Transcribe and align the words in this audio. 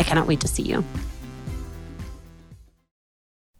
I 0.00 0.02
cannot 0.02 0.26
wait 0.26 0.40
to 0.40 0.48
see 0.48 0.62
you. 0.62 0.82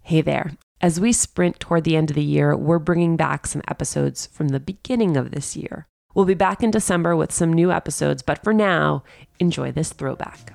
Hey 0.00 0.22
there. 0.22 0.52
As 0.80 0.98
we 0.98 1.12
sprint 1.12 1.60
toward 1.60 1.84
the 1.84 1.96
end 1.96 2.08
of 2.08 2.16
the 2.16 2.24
year, 2.24 2.56
we're 2.56 2.78
bringing 2.78 3.18
back 3.18 3.46
some 3.46 3.60
episodes 3.68 4.26
from 4.28 4.48
the 4.48 4.58
beginning 4.58 5.18
of 5.18 5.32
this 5.32 5.54
year. 5.54 5.86
We'll 6.14 6.24
be 6.24 6.32
back 6.32 6.62
in 6.62 6.70
December 6.70 7.14
with 7.14 7.30
some 7.30 7.52
new 7.52 7.70
episodes, 7.70 8.22
but 8.22 8.42
for 8.42 8.54
now, 8.54 9.04
enjoy 9.38 9.70
this 9.70 9.92
throwback. 9.92 10.54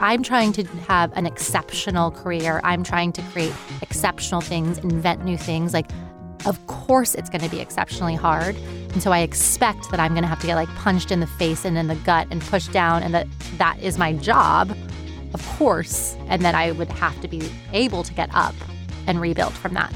I'm 0.00 0.24
trying 0.24 0.52
to 0.54 0.64
have 0.88 1.16
an 1.16 1.24
exceptional 1.24 2.10
career. 2.10 2.60
I'm 2.64 2.82
trying 2.82 3.12
to 3.12 3.22
create 3.30 3.54
exceptional 3.80 4.40
things, 4.40 4.78
invent 4.78 5.24
new 5.24 5.38
things. 5.38 5.72
Like, 5.72 5.86
of 6.46 6.66
course, 6.66 7.14
it's 7.14 7.30
going 7.30 7.42
to 7.42 7.50
be 7.50 7.60
exceptionally 7.60 8.16
hard. 8.16 8.56
And 8.96 9.02
so 9.02 9.12
I 9.12 9.18
expect 9.18 9.90
that 9.90 10.00
I'm 10.00 10.12
going 10.12 10.22
to 10.22 10.26
have 10.26 10.40
to 10.40 10.46
get 10.46 10.54
like 10.54 10.70
punched 10.76 11.10
in 11.10 11.20
the 11.20 11.26
face 11.26 11.66
and 11.66 11.76
in 11.76 11.86
the 11.86 11.96
gut 11.96 12.28
and 12.30 12.40
pushed 12.40 12.72
down, 12.72 13.02
and 13.02 13.12
that 13.12 13.26
that 13.58 13.78
is 13.78 13.98
my 13.98 14.14
job, 14.14 14.74
of 15.34 15.46
course, 15.58 16.16
and 16.28 16.40
that 16.40 16.54
I 16.54 16.70
would 16.72 16.90
have 16.92 17.20
to 17.20 17.28
be 17.28 17.46
able 17.74 18.04
to 18.04 18.14
get 18.14 18.30
up 18.32 18.54
and 19.06 19.20
rebuild 19.20 19.52
from 19.52 19.74
that. 19.74 19.92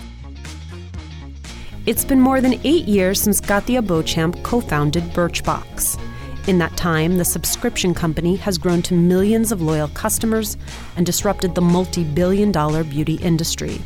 It's 1.86 2.04
been 2.04 2.20
more 2.20 2.42
than 2.42 2.60
eight 2.62 2.84
years 2.84 3.18
since 3.18 3.40
Katia 3.40 3.80
Beauchamp 3.80 4.42
co 4.42 4.60
founded 4.60 5.04
Birchbox. 5.14 5.98
In 6.46 6.58
that 6.58 6.76
time, 6.76 7.16
the 7.16 7.24
subscription 7.24 7.94
company 7.94 8.36
has 8.36 8.58
grown 8.58 8.82
to 8.82 8.92
millions 8.92 9.50
of 9.50 9.62
loyal 9.62 9.88
customers 9.88 10.58
and 10.98 11.06
disrupted 11.06 11.54
the 11.54 11.62
multi 11.62 12.04
billion 12.04 12.52
dollar 12.52 12.84
beauty 12.84 13.14
industry. 13.14 13.80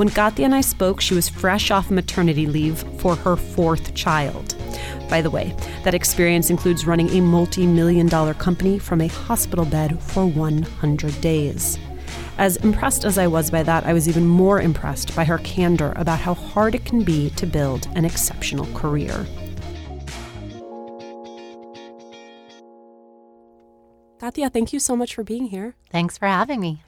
When 0.00 0.08
Katia 0.08 0.46
and 0.46 0.54
I 0.54 0.62
spoke, 0.62 1.02
she 1.02 1.12
was 1.12 1.28
fresh 1.28 1.70
off 1.70 1.90
maternity 1.90 2.46
leave 2.46 2.78
for 2.96 3.14
her 3.16 3.36
fourth 3.36 3.94
child. 3.94 4.56
By 5.10 5.20
the 5.20 5.28
way, 5.28 5.54
that 5.84 5.92
experience 5.92 6.48
includes 6.48 6.86
running 6.86 7.10
a 7.10 7.20
multi 7.20 7.66
million 7.66 8.06
dollar 8.06 8.32
company 8.32 8.78
from 8.78 9.02
a 9.02 9.08
hospital 9.08 9.66
bed 9.66 10.02
for 10.02 10.24
100 10.24 11.20
days. 11.20 11.78
As 12.38 12.56
impressed 12.56 13.04
as 13.04 13.18
I 13.18 13.26
was 13.26 13.50
by 13.50 13.62
that, 13.62 13.84
I 13.84 13.92
was 13.92 14.08
even 14.08 14.26
more 14.26 14.62
impressed 14.62 15.14
by 15.14 15.24
her 15.24 15.36
candor 15.36 15.92
about 15.96 16.20
how 16.20 16.32
hard 16.32 16.74
it 16.74 16.86
can 16.86 17.04
be 17.04 17.28
to 17.36 17.44
build 17.44 17.86
an 17.94 18.06
exceptional 18.06 18.64
career. 18.72 19.26
Katia, 24.18 24.48
thank 24.48 24.72
you 24.72 24.80
so 24.80 24.96
much 24.96 25.14
for 25.14 25.24
being 25.24 25.48
here. 25.48 25.74
Thanks 25.90 26.16
for 26.16 26.24
having 26.24 26.58
me. 26.58 26.80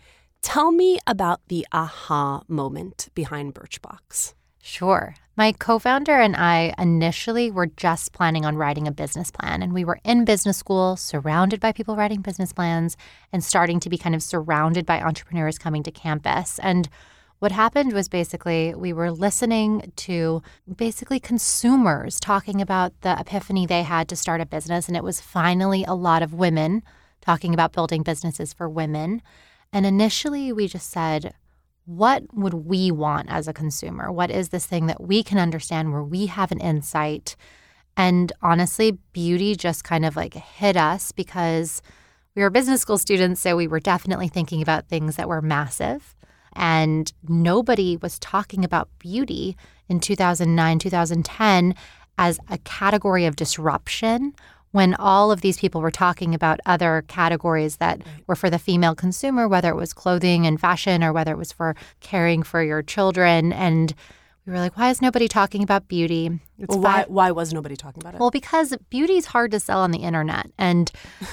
Tell 0.42 0.72
me 0.72 0.98
about 1.06 1.40
the 1.48 1.66
aha 1.72 2.42
moment 2.48 3.08
behind 3.14 3.54
Birchbox. 3.54 4.34
Sure. 4.60 5.14
My 5.36 5.52
co 5.52 5.78
founder 5.78 6.20
and 6.20 6.36
I 6.36 6.74
initially 6.78 7.50
were 7.50 7.66
just 7.66 8.12
planning 8.12 8.44
on 8.44 8.56
writing 8.56 8.86
a 8.86 8.92
business 8.92 9.30
plan, 9.30 9.62
and 9.62 9.72
we 9.72 9.84
were 9.84 9.98
in 10.04 10.24
business 10.24 10.58
school, 10.58 10.96
surrounded 10.96 11.58
by 11.58 11.72
people 11.72 11.96
writing 11.96 12.20
business 12.20 12.52
plans, 12.52 12.96
and 13.32 13.42
starting 13.42 13.80
to 13.80 13.88
be 13.88 13.96
kind 13.96 14.14
of 14.14 14.22
surrounded 14.22 14.84
by 14.84 15.00
entrepreneurs 15.00 15.58
coming 15.58 15.82
to 15.84 15.90
campus. 15.90 16.58
And 16.58 16.88
what 17.38 17.50
happened 17.50 17.92
was 17.92 18.08
basically 18.08 18.74
we 18.74 18.92
were 18.92 19.10
listening 19.10 19.92
to 19.96 20.42
basically 20.76 21.18
consumers 21.18 22.20
talking 22.20 22.60
about 22.60 22.92
the 23.00 23.18
epiphany 23.18 23.64
they 23.64 23.84
had 23.84 24.08
to 24.08 24.16
start 24.16 24.40
a 24.40 24.46
business. 24.46 24.86
And 24.86 24.96
it 24.96 25.02
was 25.02 25.20
finally 25.20 25.84
a 25.84 25.94
lot 25.94 26.22
of 26.22 26.34
women 26.34 26.82
talking 27.20 27.54
about 27.54 27.72
building 27.72 28.02
businesses 28.02 28.52
for 28.52 28.68
women. 28.68 29.22
And 29.72 29.86
initially, 29.86 30.52
we 30.52 30.68
just 30.68 30.90
said, 30.90 31.34
what 31.84 32.22
would 32.32 32.54
we 32.54 32.90
want 32.90 33.30
as 33.30 33.48
a 33.48 33.52
consumer? 33.52 34.12
What 34.12 34.30
is 34.30 34.50
this 34.50 34.66
thing 34.66 34.86
that 34.86 35.02
we 35.02 35.22
can 35.22 35.38
understand 35.38 35.92
where 35.92 36.02
we 36.02 36.26
have 36.26 36.52
an 36.52 36.60
insight? 36.60 37.36
And 37.96 38.32
honestly, 38.42 38.98
beauty 39.12 39.56
just 39.56 39.84
kind 39.84 40.04
of 40.04 40.16
like 40.16 40.34
hit 40.34 40.76
us 40.76 41.12
because 41.12 41.82
we 42.34 42.42
were 42.42 42.50
business 42.50 42.80
school 42.80 42.98
students. 42.98 43.40
So 43.40 43.56
we 43.56 43.66
were 43.66 43.80
definitely 43.80 44.28
thinking 44.28 44.62
about 44.62 44.88
things 44.88 45.16
that 45.16 45.28
were 45.28 45.42
massive. 45.42 46.14
And 46.54 47.12
nobody 47.26 47.96
was 47.96 48.18
talking 48.18 48.64
about 48.64 48.88
beauty 48.98 49.56
in 49.88 50.00
2009, 50.00 50.78
2010 50.78 51.74
as 52.18 52.38
a 52.48 52.58
category 52.58 53.24
of 53.24 53.36
disruption 53.36 54.34
when 54.72 54.94
all 54.94 55.30
of 55.30 55.42
these 55.42 55.58
people 55.58 55.80
were 55.80 55.90
talking 55.90 56.34
about 56.34 56.60
other 56.66 57.04
categories 57.06 57.76
that 57.76 58.02
were 58.26 58.34
for 58.34 58.50
the 58.50 58.58
female 58.58 58.94
consumer, 58.94 59.46
whether 59.46 59.70
it 59.70 59.76
was 59.76 59.92
clothing 59.92 60.46
and 60.46 60.60
fashion 60.60 61.04
or 61.04 61.12
whether 61.12 61.32
it 61.32 61.38
was 61.38 61.52
for 61.52 61.76
caring 62.00 62.42
for 62.42 62.62
your 62.62 62.82
children. 62.82 63.52
And 63.52 63.94
we 64.44 64.52
were 64.52 64.58
like, 64.58 64.76
why 64.76 64.90
is 64.90 65.00
nobody 65.00 65.28
talking 65.28 65.62
about 65.62 65.86
beauty? 65.86 66.40
Well, 66.58 66.80
why, 66.80 67.04
why 67.06 67.30
was 67.30 67.52
nobody 67.52 67.76
talking 67.76 68.02
about 68.02 68.14
it? 68.14 68.20
Well, 68.20 68.30
because 68.30 68.76
beauty 68.90 69.16
is 69.16 69.26
hard 69.26 69.52
to 69.52 69.60
sell 69.60 69.80
on 69.80 69.92
the 69.92 70.00
internet. 70.00 70.50
And 70.58 70.90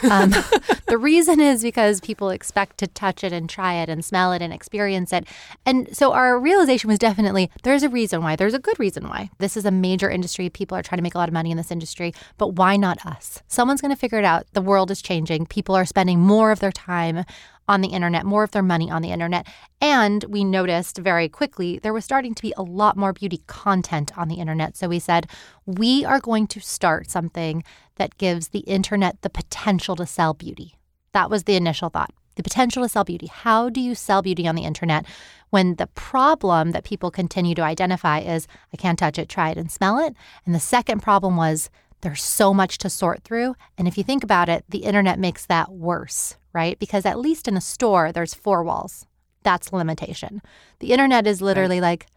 um, 0.09 0.29
the 0.87 0.97
reason 0.97 1.39
is 1.39 1.63
because 1.63 2.01
people 2.01 2.29
expect 2.29 2.77
to 2.79 2.87
touch 2.87 3.23
it 3.23 3.33
and 3.33 3.49
try 3.49 3.73
it 3.75 3.89
and 3.89 4.05
smell 4.05 4.31
it 4.31 4.43
and 4.43 4.53
experience 4.53 5.11
it. 5.11 5.27
And 5.65 5.95
so 5.95 6.13
our 6.13 6.39
realization 6.39 6.87
was 6.87 6.99
definitely 6.99 7.49
there's 7.63 7.81
a 7.81 7.89
reason 7.89 8.21
why. 8.21 8.35
There's 8.35 8.53
a 8.53 8.59
good 8.59 8.79
reason 8.79 9.07
why. 9.07 9.31
This 9.39 9.57
is 9.57 9.65
a 9.65 9.71
major 9.71 10.09
industry. 10.09 10.49
People 10.49 10.77
are 10.77 10.83
trying 10.83 10.97
to 10.97 11.03
make 11.03 11.15
a 11.15 11.17
lot 11.17 11.29
of 11.29 11.33
money 11.33 11.49
in 11.49 11.57
this 11.57 11.71
industry. 11.71 12.13
But 12.37 12.49
why 12.49 12.77
not 12.77 13.03
us? 13.05 13.41
Someone's 13.47 13.81
going 13.81 13.93
to 13.93 13.99
figure 13.99 14.19
it 14.19 14.25
out. 14.25 14.45
The 14.53 14.61
world 14.61 14.91
is 14.91 15.01
changing. 15.01 15.47
People 15.47 15.75
are 15.75 15.85
spending 15.85 16.19
more 16.19 16.51
of 16.51 16.59
their 16.59 16.71
time 16.71 17.25
on 17.69 17.81
the 17.81 17.89
internet, 17.89 18.25
more 18.25 18.43
of 18.43 18.51
their 18.51 18.63
money 18.63 18.89
on 18.89 19.03
the 19.03 19.11
internet. 19.11 19.47
And 19.79 20.25
we 20.27 20.43
noticed 20.43 20.97
very 20.97 21.29
quickly 21.29 21.79
there 21.81 21.93
was 21.93 22.03
starting 22.03 22.33
to 22.33 22.41
be 22.41 22.51
a 22.57 22.63
lot 22.63 22.97
more 22.97 23.13
beauty 23.13 23.43
content 23.45 24.17
on 24.17 24.27
the 24.27 24.35
internet. 24.35 24.75
So 24.75 24.89
we 24.89 24.97
said, 24.97 25.27
we 25.67 26.03
are 26.03 26.19
going 26.19 26.47
to 26.47 26.59
start 26.59 27.11
something 27.11 27.63
that 27.95 28.17
gives 28.17 28.49
the 28.49 28.61
internet 28.61 29.21
the 29.21 29.29
potential 29.29 29.95
to 29.97 30.07
sell 30.07 30.33
beauty. 30.33 30.73
That 31.13 31.29
was 31.29 31.43
the 31.43 31.55
initial 31.55 31.89
thought. 31.89 32.11
The 32.35 32.43
potential 32.43 32.81
to 32.81 32.89
sell 32.89 33.03
beauty. 33.03 33.27
How 33.27 33.69
do 33.69 33.79
you 33.79 33.93
sell 33.93 34.23
beauty 34.23 34.47
on 34.47 34.55
the 34.55 34.63
internet 34.63 35.05
when 35.51 35.75
the 35.75 35.87
problem 35.87 36.71
that 36.71 36.85
people 36.85 37.11
continue 37.11 37.53
to 37.53 37.61
identify 37.61 38.19
is 38.19 38.47
I 38.73 38.77
can't 38.77 38.97
touch 38.97 39.19
it, 39.19 39.29
try 39.29 39.51
it, 39.51 39.57
and 39.57 39.69
smell 39.69 39.99
it? 39.99 40.15
And 40.45 40.55
the 40.55 40.59
second 40.59 41.03
problem 41.03 41.37
was 41.37 41.69
there's 42.01 42.23
so 42.23 42.51
much 42.51 42.79
to 42.79 42.89
sort 42.89 43.23
through. 43.23 43.55
And 43.77 43.87
if 43.87 43.95
you 43.97 44.03
think 44.03 44.23
about 44.23 44.49
it, 44.49 44.63
the 44.69 44.79
internet 44.79 45.19
makes 45.19 45.45
that 45.45 45.71
worse, 45.71 46.37
right? 46.53 46.77
Because 46.79 47.05
at 47.05 47.19
least 47.19 47.47
in 47.47 47.57
a 47.57 47.61
store, 47.61 48.11
there's 48.11 48.33
four 48.33 48.63
walls. 48.63 49.05
That's 49.43 49.71
limitation. 49.71 50.41
The 50.79 50.91
internet 50.91 51.25
is 51.25 51.41
literally 51.41 51.81
like 51.81 52.07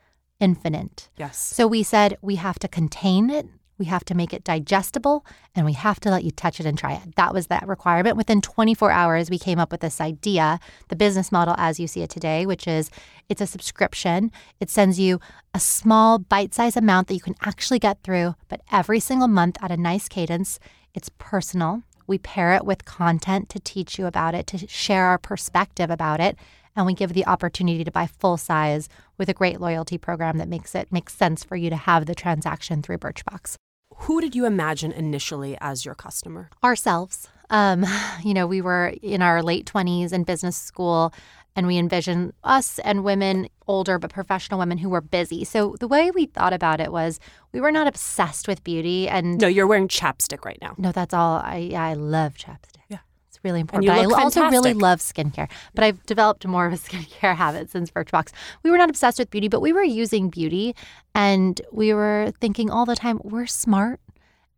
infinite. 0.41 1.09
Yes. 1.17 1.39
So 1.39 1.67
we 1.67 1.83
said 1.83 2.19
we 2.21 2.37
have 2.37 2.59
to 2.61 2.69
contain 2.69 3.31
it, 3.31 3.47
we 3.79 3.87
have 3.87 4.05
to 4.05 4.15
make 4.15 4.33
it 4.33 4.45
digestible, 4.45 5.25
and 5.55 5.65
we 5.65 5.73
have 5.73 5.99
to 6.01 6.11
let 6.11 6.25
you 6.25 6.31
touch 6.31 6.61
it 6.61 6.67
and 6.67 6.77
try 6.77 6.95
it. 6.95 7.17
That 7.17 7.33
was 7.33 7.47
that 7.47 7.67
requirement. 7.67 8.17
Within 8.17 8.41
24 8.41 8.91
hours, 8.91 9.31
we 9.31 9.39
came 9.39 9.59
up 9.59 9.73
with 9.73 9.81
this 9.81 10.01
idea, 10.01 10.61
the 10.89 10.97
business 10.97 11.33
model 11.33 11.55
as 11.59 11.81
you 11.81 11.87
see 11.87 12.03
it 12.03 12.11
today, 12.11 12.45
which 12.47 12.67
is 12.67 12.91
it's 13.29 13.41
a 13.41 13.47
subscription. 13.47 14.31
It 14.61 14.71
sends 14.71 14.99
you 14.99 15.21
a 15.55 15.61
small 15.61 16.19
bite 16.19 16.55
sized 16.55 16.77
amount 16.77 17.09
that 17.09 17.15
you 17.15 17.21
can 17.21 17.37
actually 17.43 17.79
get 17.79 18.03
through, 18.03 18.35
but 18.49 18.61
every 18.71 19.01
single 19.01 19.29
month 19.29 19.57
at 19.63 19.71
a 19.71 19.77
nice 19.77 20.09
cadence. 20.09 20.59
It's 20.95 21.11
personal. 21.19 21.83
We 22.07 22.19
pair 22.19 22.55
it 22.55 22.65
with 22.65 22.85
content 22.85 23.49
to 23.51 23.61
teach 23.61 23.99
you 23.99 24.07
about 24.07 24.35
it, 24.35 24.47
to 24.49 24.67
share 24.69 25.07
our 25.07 25.19
perspective 25.19 25.91
about 25.91 26.21
it 26.21 26.37
and 26.75 26.87
we 26.87 26.95
give 26.95 27.13
the 27.13 27.27
opportunity 27.27 27.85
to 27.85 27.91
buy 27.91 28.07
full 28.07 28.37
size 28.37 28.89
with 29.19 29.29
a 29.29 29.35
great 29.35 29.61
loyalty 29.61 29.99
program 29.99 30.39
that 30.39 30.49
makes 30.49 30.75
it 30.75 30.91
make 30.91 31.11
sense 31.11 31.45
for 31.45 31.57
you 31.57 31.71
to 31.71 31.77
have 31.77 32.07
the 32.07 32.15
transaction 32.15 32.83
through 32.83 32.99
Birchbox. 32.99 33.57
Who 33.97 34.21
did 34.21 34.35
you 34.35 34.47
imagine 34.47 34.91
initially 34.93 35.57
as 35.61 35.85
your 35.85 35.95
customer? 35.95 36.51
Ourselves. 36.65 37.29
Um, 37.51 37.85
you 38.25 38.35
know, 38.35 38.47
we 38.47 38.61
were 38.61 38.95
in 39.03 39.23
our 39.23 39.43
late 39.43 39.67
20s 39.67 40.13
in 40.13 40.25
business 40.25 40.57
school 40.57 41.13
and 41.55 41.67
we 41.67 41.77
envisioned 41.77 42.33
us 42.43 42.79
and 42.79 43.05
women, 43.05 43.49
older 43.67 43.99
but 43.99 44.13
professional 44.13 44.59
women 44.59 44.79
who 44.79 44.89
were 44.89 45.01
busy. 45.01 45.45
So 45.45 45.77
the 45.81 45.89
way 45.89 46.11
we 46.11 46.27
thought 46.27 46.53
about 46.53 46.81
it 46.81 46.93
was 46.93 47.21
we 47.53 47.61
were 47.61 47.73
not 47.73 47.87
obsessed 47.87 48.49
with 48.49 48.63
beauty 48.65 49.09
and 49.09 49.41
No, 49.41 49.49
you're 49.49 49.67
wearing 49.67 49.89
chapstick 49.89 50.45
right 50.45 50.59
now. 50.61 50.75
No, 50.79 50.93
that's 50.93 51.15
all 51.15 51.41
I 51.45 51.69
yeah, 51.71 51.85
I 51.85 51.95
love 51.95 52.35
chapstick 52.35 52.81
Yeah. 52.89 52.99
It's 53.29 53.39
really 53.43 53.61
important. 53.61 53.89
And 53.89 53.97
you 53.97 54.03
but 54.03 54.09
look 54.11 54.19
I 54.21 54.23
also 54.25 54.49
really 54.49 54.75
love 54.75 55.01
skincare. 55.01 55.49
But 55.75 55.85
I've 55.85 56.05
developed 56.07 56.47
more 56.47 56.67
of 56.67 56.73
a 56.73 56.77
skincare 56.89 57.37
habit 57.37 57.71
since 57.71 57.91
Birchbox. 57.91 58.33
We 58.63 58.71
were 58.71 58.79
not 58.79 58.91
obsessed 58.91 59.19
with 59.19 59.31
beauty, 59.31 59.49
but 59.49 59.61
we 59.61 59.73
were 59.73 59.83
using 59.83 60.31
beauty 60.31 60.75
and 61.15 61.61
we 61.73 61.95
were 61.95 62.33
thinking 62.41 62.71
all 62.71 62.87
the 62.87 62.97
time, 62.97 63.21
we're 63.23 63.47
smart 63.47 64.01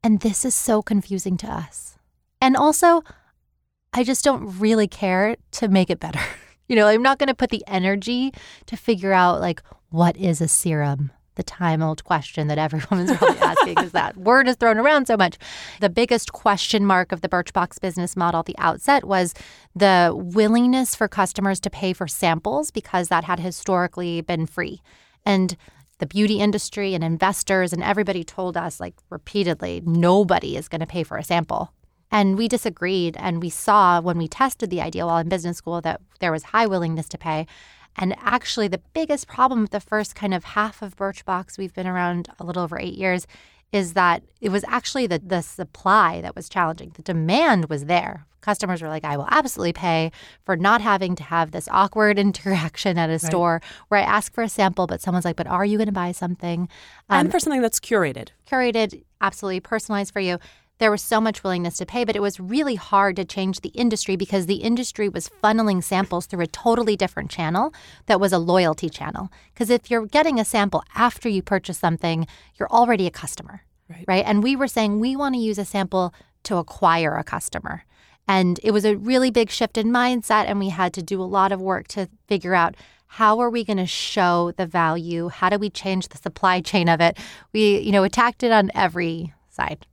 and 0.04 0.20
this 0.20 0.44
is 0.44 0.54
so 0.54 0.82
confusing 0.82 1.36
to 1.38 1.46
us. 1.46 1.96
And 2.40 2.56
also, 2.56 3.02
I 3.94 4.04
just 4.04 4.22
don't 4.22 4.58
really 4.58 4.86
care 4.86 5.36
to 5.52 5.68
make 5.68 5.88
it 5.88 5.98
better. 5.98 6.20
You 6.68 6.76
know, 6.76 6.86
I'm 6.86 7.02
not 7.02 7.18
going 7.18 7.28
to 7.28 7.34
put 7.34 7.50
the 7.50 7.64
energy 7.66 8.32
to 8.66 8.76
figure 8.76 9.12
out 9.12 9.40
like 9.40 9.62
what 9.90 10.16
is 10.16 10.40
a 10.40 10.48
serum 10.48 11.12
the 11.36 11.42
time 11.42 11.82
old 11.82 12.04
question 12.04 12.48
that 12.48 12.58
every 12.64 12.80
woman's 12.90 13.16
probably 13.16 13.38
asking 13.38 13.78
is 13.78 13.92
that 13.92 14.16
word 14.16 14.48
is 14.48 14.56
thrown 14.56 14.78
around 14.78 15.06
so 15.06 15.16
much. 15.16 15.36
The 15.80 15.90
biggest 15.90 16.32
question 16.32 16.86
mark 16.86 17.12
of 17.12 17.20
the 17.20 17.28
Birchbox 17.28 17.80
business 17.80 18.16
model 18.16 18.40
at 18.40 18.46
the 18.46 18.58
outset 18.58 19.04
was 19.04 19.34
the 19.74 20.12
willingness 20.14 20.94
for 20.94 21.08
customers 21.08 21.60
to 21.60 21.70
pay 21.70 21.92
for 21.92 22.06
samples 22.06 22.70
because 22.70 23.08
that 23.08 23.24
had 23.24 23.40
historically 23.40 24.20
been 24.20 24.46
free. 24.46 24.80
And 25.26 25.56
the 25.98 26.06
beauty 26.06 26.40
industry 26.40 26.94
and 26.94 27.04
investors 27.04 27.72
and 27.72 27.82
everybody 27.82 28.24
told 28.24 28.56
us, 28.56 28.80
like 28.80 28.94
repeatedly, 29.10 29.82
nobody 29.84 30.56
is 30.56 30.68
going 30.68 30.80
to 30.80 30.86
pay 30.86 31.02
for 31.02 31.16
a 31.16 31.24
sample. 31.24 31.72
And 32.10 32.36
we 32.38 32.48
disagreed. 32.48 33.16
And 33.18 33.42
we 33.42 33.50
saw 33.50 34.00
when 34.00 34.18
we 34.18 34.28
tested 34.28 34.70
the 34.70 34.80
idea 34.80 35.06
while 35.06 35.18
in 35.18 35.28
business 35.28 35.56
school 35.56 35.80
that 35.80 36.00
there 36.20 36.32
was 36.32 36.44
high 36.44 36.66
willingness 36.66 37.08
to 37.10 37.18
pay. 37.18 37.46
And 37.96 38.14
actually, 38.18 38.68
the 38.68 38.82
biggest 38.92 39.28
problem 39.28 39.62
with 39.62 39.70
the 39.70 39.80
first 39.80 40.14
kind 40.14 40.34
of 40.34 40.44
half 40.44 40.82
of 40.82 40.96
Birchbox, 40.96 41.58
we've 41.58 41.74
been 41.74 41.86
around 41.86 42.28
a 42.40 42.44
little 42.44 42.62
over 42.62 42.78
eight 42.78 42.94
years, 42.94 43.26
is 43.72 43.94
that 43.94 44.22
it 44.40 44.50
was 44.50 44.64
actually 44.68 45.06
the, 45.06 45.20
the 45.24 45.42
supply 45.42 46.20
that 46.20 46.36
was 46.36 46.48
challenging. 46.48 46.92
The 46.94 47.02
demand 47.02 47.68
was 47.68 47.86
there. 47.86 48.26
Customers 48.40 48.82
were 48.82 48.88
like, 48.88 49.04
I 49.04 49.16
will 49.16 49.26
absolutely 49.30 49.72
pay 49.72 50.12
for 50.44 50.56
not 50.56 50.80
having 50.80 51.16
to 51.16 51.22
have 51.24 51.50
this 51.50 51.68
awkward 51.70 52.18
interaction 52.28 52.98
at 52.98 53.10
a 53.10 53.18
store 53.18 53.62
where 53.88 53.98
I 54.00 54.04
ask 54.04 54.32
for 54.32 54.42
a 54.42 54.48
sample, 54.48 54.86
but 54.86 55.00
someone's 55.00 55.24
like, 55.24 55.36
But 55.36 55.46
are 55.46 55.64
you 55.64 55.78
going 55.78 55.86
to 55.86 55.92
buy 55.92 56.12
something? 56.12 56.68
and 57.08 57.28
um, 57.28 57.32
for 57.32 57.40
something 57.40 57.62
that's 57.62 57.80
curated. 57.80 58.28
curated, 58.48 59.02
absolutely 59.20 59.60
personalized 59.60 60.12
for 60.12 60.20
you. 60.20 60.38
There 60.78 60.90
was 60.90 61.02
so 61.02 61.20
much 61.20 61.44
willingness 61.44 61.76
to 61.78 61.86
pay, 61.86 62.04
but 62.04 62.16
it 62.16 62.22
was 62.22 62.40
really 62.40 62.74
hard 62.74 63.14
to 63.16 63.24
change 63.24 63.60
the 63.60 63.68
industry 63.70 64.16
because 64.16 64.46
the 64.46 64.56
industry 64.56 65.08
was 65.08 65.30
funneling 65.42 65.82
samples 65.84 66.26
through 66.26 66.42
a 66.42 66.48
totally 66.48 66.96
different 66.96 67.30
channel 67.30 67.72
that 68.06 68.20
was 68.20 68.32
a 68.32 68.38
loyalty 68.38 68.88
channel. 68.88 69.30
Because 69.52 69.70
if 69.70 69.88
you're 69.88 70.06
getting 70.06 70.40
a 70.40 70.44
sample 70.44 70.82
after 70.96 71.28
you 71.28 71.42
purchase 71.42 71.78
something, 71.78 72.26
you're 72.58 72.70
already 72.70 73.06
a 73.06 73.12
customer, 73.12 73.62
Right. 73.88 74.04
right? 74.08 74.24
And 74.26 74.42
we 74.42 74.56
were 74.56 74.66
saying 74.66 74.98
we 74.98 75.14
want 75.14 75.36
to 75.36 75.40
use 75.40 75.58
a 75.58 75.64
sample 75.64 76.12
to 76.44 76.56
acquire 76.56 77.16
a 77.16 77.24
customer. 77.24 77.84
And 78.26 78.58
it 78.64 78.72
was 78.72 78.84
a 78.84 78.96
really 78.96 79.30
big 79.30 79.50
shift 79.50 79.78
in 79.78 79.88
mindset, 79.88 80.46
and 80.46 80.58
we 80.58 80.70
had 80.70 80.92
to 80.94 81.02
do 81.02 81.22
a 81.22 81.24
lot 81.24 81.52
of 81.52 81.60
work 81.60 81.86
to 81.88 82.08
figure 82.26 82.54
out 82.54 82.74
how 83.06 83.38
are 83.38 83.50
we 83.50 83.62
going 83.64 83.76
to 83.76 83.86
show 83.86 84.52
the 84.56 84.66
value? 84.66 85.28
How 85.28 85.50
do 85.50 85.58
we 85.58 85.70
change 85.70 86.08
the 86.08 86.18
supply 86.18 86.60
chain 86.60 86.88
of 86.88 87.00
it? 87.00 87.16
We, 87.52 87.78
you 87.78 87.92
know, 87.92 88.02
attacked 88.02 88.42
it 88.42 88.50
on 88.50 88.72
every 88.74 89.34
side. 89.50 89.86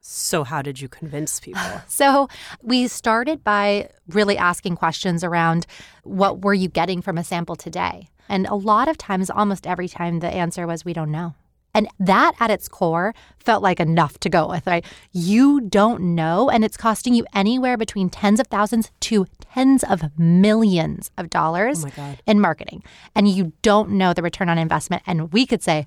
So, 0.00 0.44
how 0.44 0.62
did 0.62 0.80
you 0.80 0.88
convince 0.88 1.40
people? 1.40 1.62
So 1.88 2.28
we 2.62 2.88
started 2.88 3.44
by 3.44 3.90
really 4.08 4.38
asking 4.38 4.76
questions 4.76 5.22
around 5.22 5.66
what 6.02 6.42
were 6.42 6.54
you 6.54 6.68
getting 6.68 7.02
from 7.02 7.18
a 7.18 7.24
sample 7.24 7.56
today? 7.56 8.08
And 8.28 8.46
a 8.46 8.54
lot 8.54 8.88
of 8.88 8.96
times, 8.96 9.28
almost 9.28 9.66
every 9.66 9.88
time, 9.88 10.20
the 10.20 10.28
answer 10.28 10.66
was, 10.66 10.84
we 10.84 10.92
don't 10.92 11.10
know. 11.10 11.34
And 11.74 11.88
that 11.98 12.34
at 12.40 12.50
its 12.50 12.68
core 12.68 13.14
felt 13.38 13.62
like 13.62 13.80
enough 13.80 14.18
to 14.20 14.28
go 14.28 14.48
with, 14.48 14.66
right? 14.66 14.84
You 15.12 15.60
don't 15.60 16.14
know, 16.14 16.48
and 16.48 16.64
it's 16.64 16.76
costing 16.76 17.14
you 17.14 17.26
anywhere 17.34 17.76
between 17.76 18.08
tens 18.08 18.40
of 18.40 18.46
thousands 18.46 18.90
to 19.00 19.26
tens 19.52 19.84
of 19.84 20.18
millions 20.18 21.10
of 21.18 21.30
dollars 21.30 21.84
Oh 21.84 21.88
in 22.26 22.40
marketing. 22.40 22.82
And 23.14 23.28
you 23.28 23.52
don't 23.62 23.90
know 23.90 24.12
the 24.14 24.22
return 24.22 24.48
on 24.48 24.58
investment. 24.58 25.02
And 25.06 25.32
we 25.32 25.44
could 25.46 25.62
say, 25.62 25.86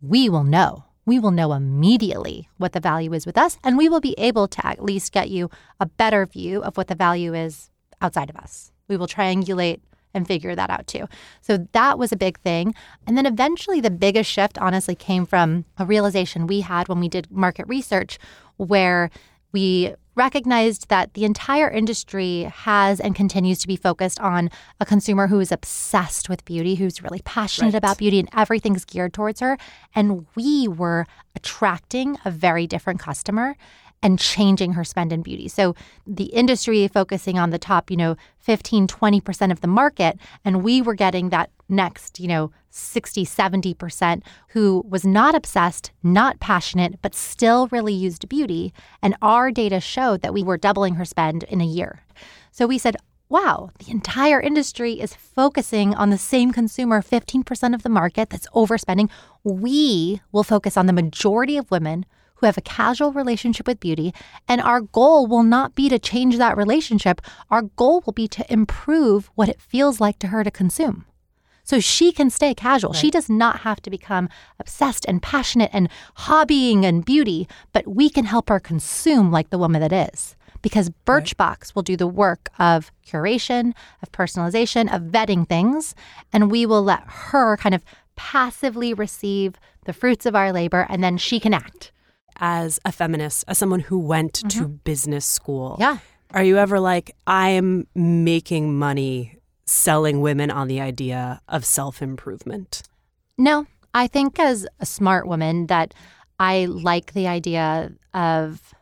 we 0.00 0.28
will 0.28 0.44
know. 0.44 0.84
We 1.06 1.18
will 1.18 1.30
know 1.30 1.52
immediately 1.52 2.48
what 2.56 2.72
the 2.72 2.80
value 2.80 3.12
is 3.12 3.26
with 3.26 3.36
us, 3.36 3.58
and 3.62 3.76
we 3.76 3.88
will 3.88 4.00
be 4.00 4.14
able 4.18 4.48
to 4.48 4.66
at 4.66 4.82
least 4.82 5.12
get 5.12 5.30
you 5.30 5.50
a 5.78 5.86
better 5.86 6.24
view 6.26 6.62
of 6.62 6.76
what 6.76 6.88
the 6.88 6.94
value 6.94 7.34
is 7.34 7.70
outside 8.00 8.30
of 8.30 8.36
us. 8.36 8.72
We 8.88 8.96
will 8.96 9.06
triangulate 9.06 9.80
and 10.14 10.26
figure 10.26 10.54
that 10.54 10.70
out 10.70 10.86
too. 10.86 11.06
So 11.40 11.66
that 11.72 11.98
was 11.98 12.12
a 12.12 12.16
big 12.16 12.38
thing. 12.40 12.74
And 13.06 13.18
then 13.18 13.26
eventually, 13.26 13.80
the 13.80 13.90
biggest 13.90 14.30
shift, 14.30 14.56
honestly, 14.58 14.94
came 14.94 15.26
from 15.26 15.64
a 15.76 15.84
realization 15.84 16.46
we 16.46 16.60
had 16.60 16.88
when 16.88 17.00
we 17.00 17.08
did 17.08 17.30
market 17.30 17.66
research 17.66 18.18
where 18.56 19.10
we 19.52 19.94
recognized 20.14 20.88
that 20.88 21.14
the 21.14 21.24
entire 21.24 21.68
industry 21.70 22.42
has 22.54 23.00
and 23.00 23.14
continues 23.14 23.58
to 23.60 23.66
be 23.66 23.76
focused 23.76 24.20
on 24.20 24.50
a 24.80 24.86
consumer 24.86 25.26
who 25.26 25.40
is 25.40 25.50
obsessed 25.52 26.28
with 26.28 26.44
beauty, 26.44 26.76
who's 26.76 27.02
really 27.02 27.20
passionate 27.24 27.74
Right. 27.74 27.78
about 27.78 27.98
beauty, 27.98 28.18
and 28.20 28.28
everything's 28.32 28.84
geared 28.84 29.12
towards 29.12 29.40
her. 29.40 29.58
And 29.94 30.26
we 30.34 30.68
were 30.68 31.06
attracting 31.34 32.18
a 32.24 32.30
very 32.30 32.66
different 32.66 33.00
customer 33.00 33.56
and 34.02 34.18
changing 34.18 34.74
her 34.74 34.84
spend 34.84 35.12
in 35.12 35.22
beauty. 35.22 35.48
So 35.48 35.74
the 36.06 36.24
industry 36.24 36.86
focusing 36.88 37.38
on 37.38 37.50
the 37.50 37.58
top, 37.58 37.90
you 37.90 37.96
know, 37.96 38.16
15, 38.38 38.86
20% 38.86 39.50
of 39.50 39.62
the 39.62 39.66
market, 39.66 40.18
and 40.44 40.62
we 40.62 40.82
were 40.82 40.94
getting 40.94 41.30
that 41.30 41.48
next, 41.68 42.20
you 42.20 42.28
know, 42.28 42.50
60, 42.70 43.24
70% 43.24 44.22
who 44.48 44.84
was 44.88 45.04
not 45.04 45.34
obsessed, 45.34 45.92
not 46.02 46.40
passionate, 46.40 47.00
but 47.02 47.14
still 47.14 47.68
really 47.68 47.94
used 47.94 48.28
beauty. 48.28 48.72
And 49.02 49.16
our 49.22 49.50
data 49.50 49.80
showed 49.80 50.22
that 50.22 50.34
we 50.34 50.42
were 50.42 50.56
doubling 50.56 50.94
her 50.96 51.04
spend 51.04 51.44
in 51.44 51.60
a 51.60 51.66
year. 51.66 52.00
So 52.50 52.66
we 52.66 52.78
said, 52.78 52.96
wow, 53.28 53.70
the 53.78 53.90
entire 53.90 54.40
industry 54.40 55.00
is 55.00 55.14
focusing 55.14 55.94
on 55.94 56.10
the 56.10 56.18
same 56.18 56.52
consumer, 56.52 57.02
15% 57.02 57.74
of 57.74 57.82
the 57.82 57.88
market 57.88 58.30
that's 58.30 58.48
overspending. 58.50 59.10
We 59.42 60.20
will 60.30 60.44
focus 60.44 60.76
on 60.76 60.86
the 60.86 60.92
majority 60.92 61.56
of 61.56 61.70
women 61.70 62.06
who 62.36 62.46
have 62.46 62.58
a 62.58 62.62
casual 62.62 63.12
relationship 63.12 63.66
with 63.66 63.80
beauty. 63.80 64.12
And 64.46 64.60
our 64.60 64.80
goal 64.80 65.26
will 65.26 65.42
not 65.42 65.74
be 65.74 65.88
to 65.88 65.98
change 65.98 66.36
that 66.38 66.56
relationship. 66.56 67.20
Our 67.50 67.62
goal 67.62 68.02
will 68.04 68.12
be 68.12 68.28
to 68.28 68.52
improve 68.52 69.30
what 69.34 69.48
it 69.48 69.60
feels 69.60 70.00
like 70.00 70.18
to 70.20 70.28
her 70.28 70.44
to 70.44 70.50
consume. 70.50 71.06
So 71.64 71.80
she 71.80 72.12
can 72.12 72.28
stay 72.28 72.54
casual. 72.54 72.92
She 72.92 73.10
does 73.10 73.30
not 73.30 73.60
have 73.60 73.80
to 73.82 73.90
become 73.90 74.28
obsessed 74.60 75.06
and 75.08 75.22
passionate 75.22 75.70
and 75.72 75.88
hobbying 76.18 76.84
and 76.84 77.04
beauty, 77.04 77.48
but 77.72 77.88
we 77.88 78.10
can 78.10 78.26
help 78.26 78.50
her 78.50 78.60
consume 78.60 79.32
like 79.32 79.48
the 79.50 79.58
woman 79.58 79.80
that 79.80 79.92
is. 79.92 80.36
Because 80.60 80.90
Birchbox 81.06 81.74
will 81.74 81.82
do 81.82 81.96
the 81.96 82.06
work 82.06 82.50
of 82.58 82.92
curation, 83.06 83.72
of 84.02 84.12
personalization, 84.12 84.94
of 84.94 85.02
vetting 85.02 85.48
things, 85.48 85.94
and 86.32 86.50
we 86.50 86.64
will 86.66 86.82
let 86.82 87.02
her 87.06 87.56
kind 87.56 87.74
of 87.74 87.82
passively 88.16 88.94
receive 88.94 89.56
the 89.84 89.92
fruits 89.92 90.26
of 90.26 90.34
our 90.34 90.52
labor 90.52 90.86
and 90.88 91.02
then 91.02 91.16
she 91.18 91.40
can 91.40 91.54
act. 91.54 91.92
As 92.36 92.80
a 92.84 92.92
feminist, 92.92 93.44
as 93.46 93.58
someone 93.58 93.80
who 93.80 93.98
went 93.98 94.34
to 94.34 94.46
mm-hmm. 94.64 94.74
business 94.84 95.24
school, 95.24 95.76
Yeah. 95.78 95.98
are 96.32 96.42
you 96.42 96.58
ever 96.58 96.80
like, 96.80 97.14
I'm 97.26 97.86
making 97.94 98.76
money 98.78 99.38
selling 99.66 100.20
women 100.20 100.50
on 100.50 100.68
the 100.68 100.80
idea 100.80 101.40
of 101.48 101.64
self 101.64 102.02
improvement? 102.02 102.82
No, 103.36 103.66
I 103.92 104.06
think 104.06 104.38
as 104.38 104.66
a 104.80 104.86
smart 104.86 105.26
woman 105.26 105.66
that 105.66 105.94
I 106.38 106.66
like 106.66 107.12
the 107.12 107.26
idea 107.26 107.92
of 108.12 108.74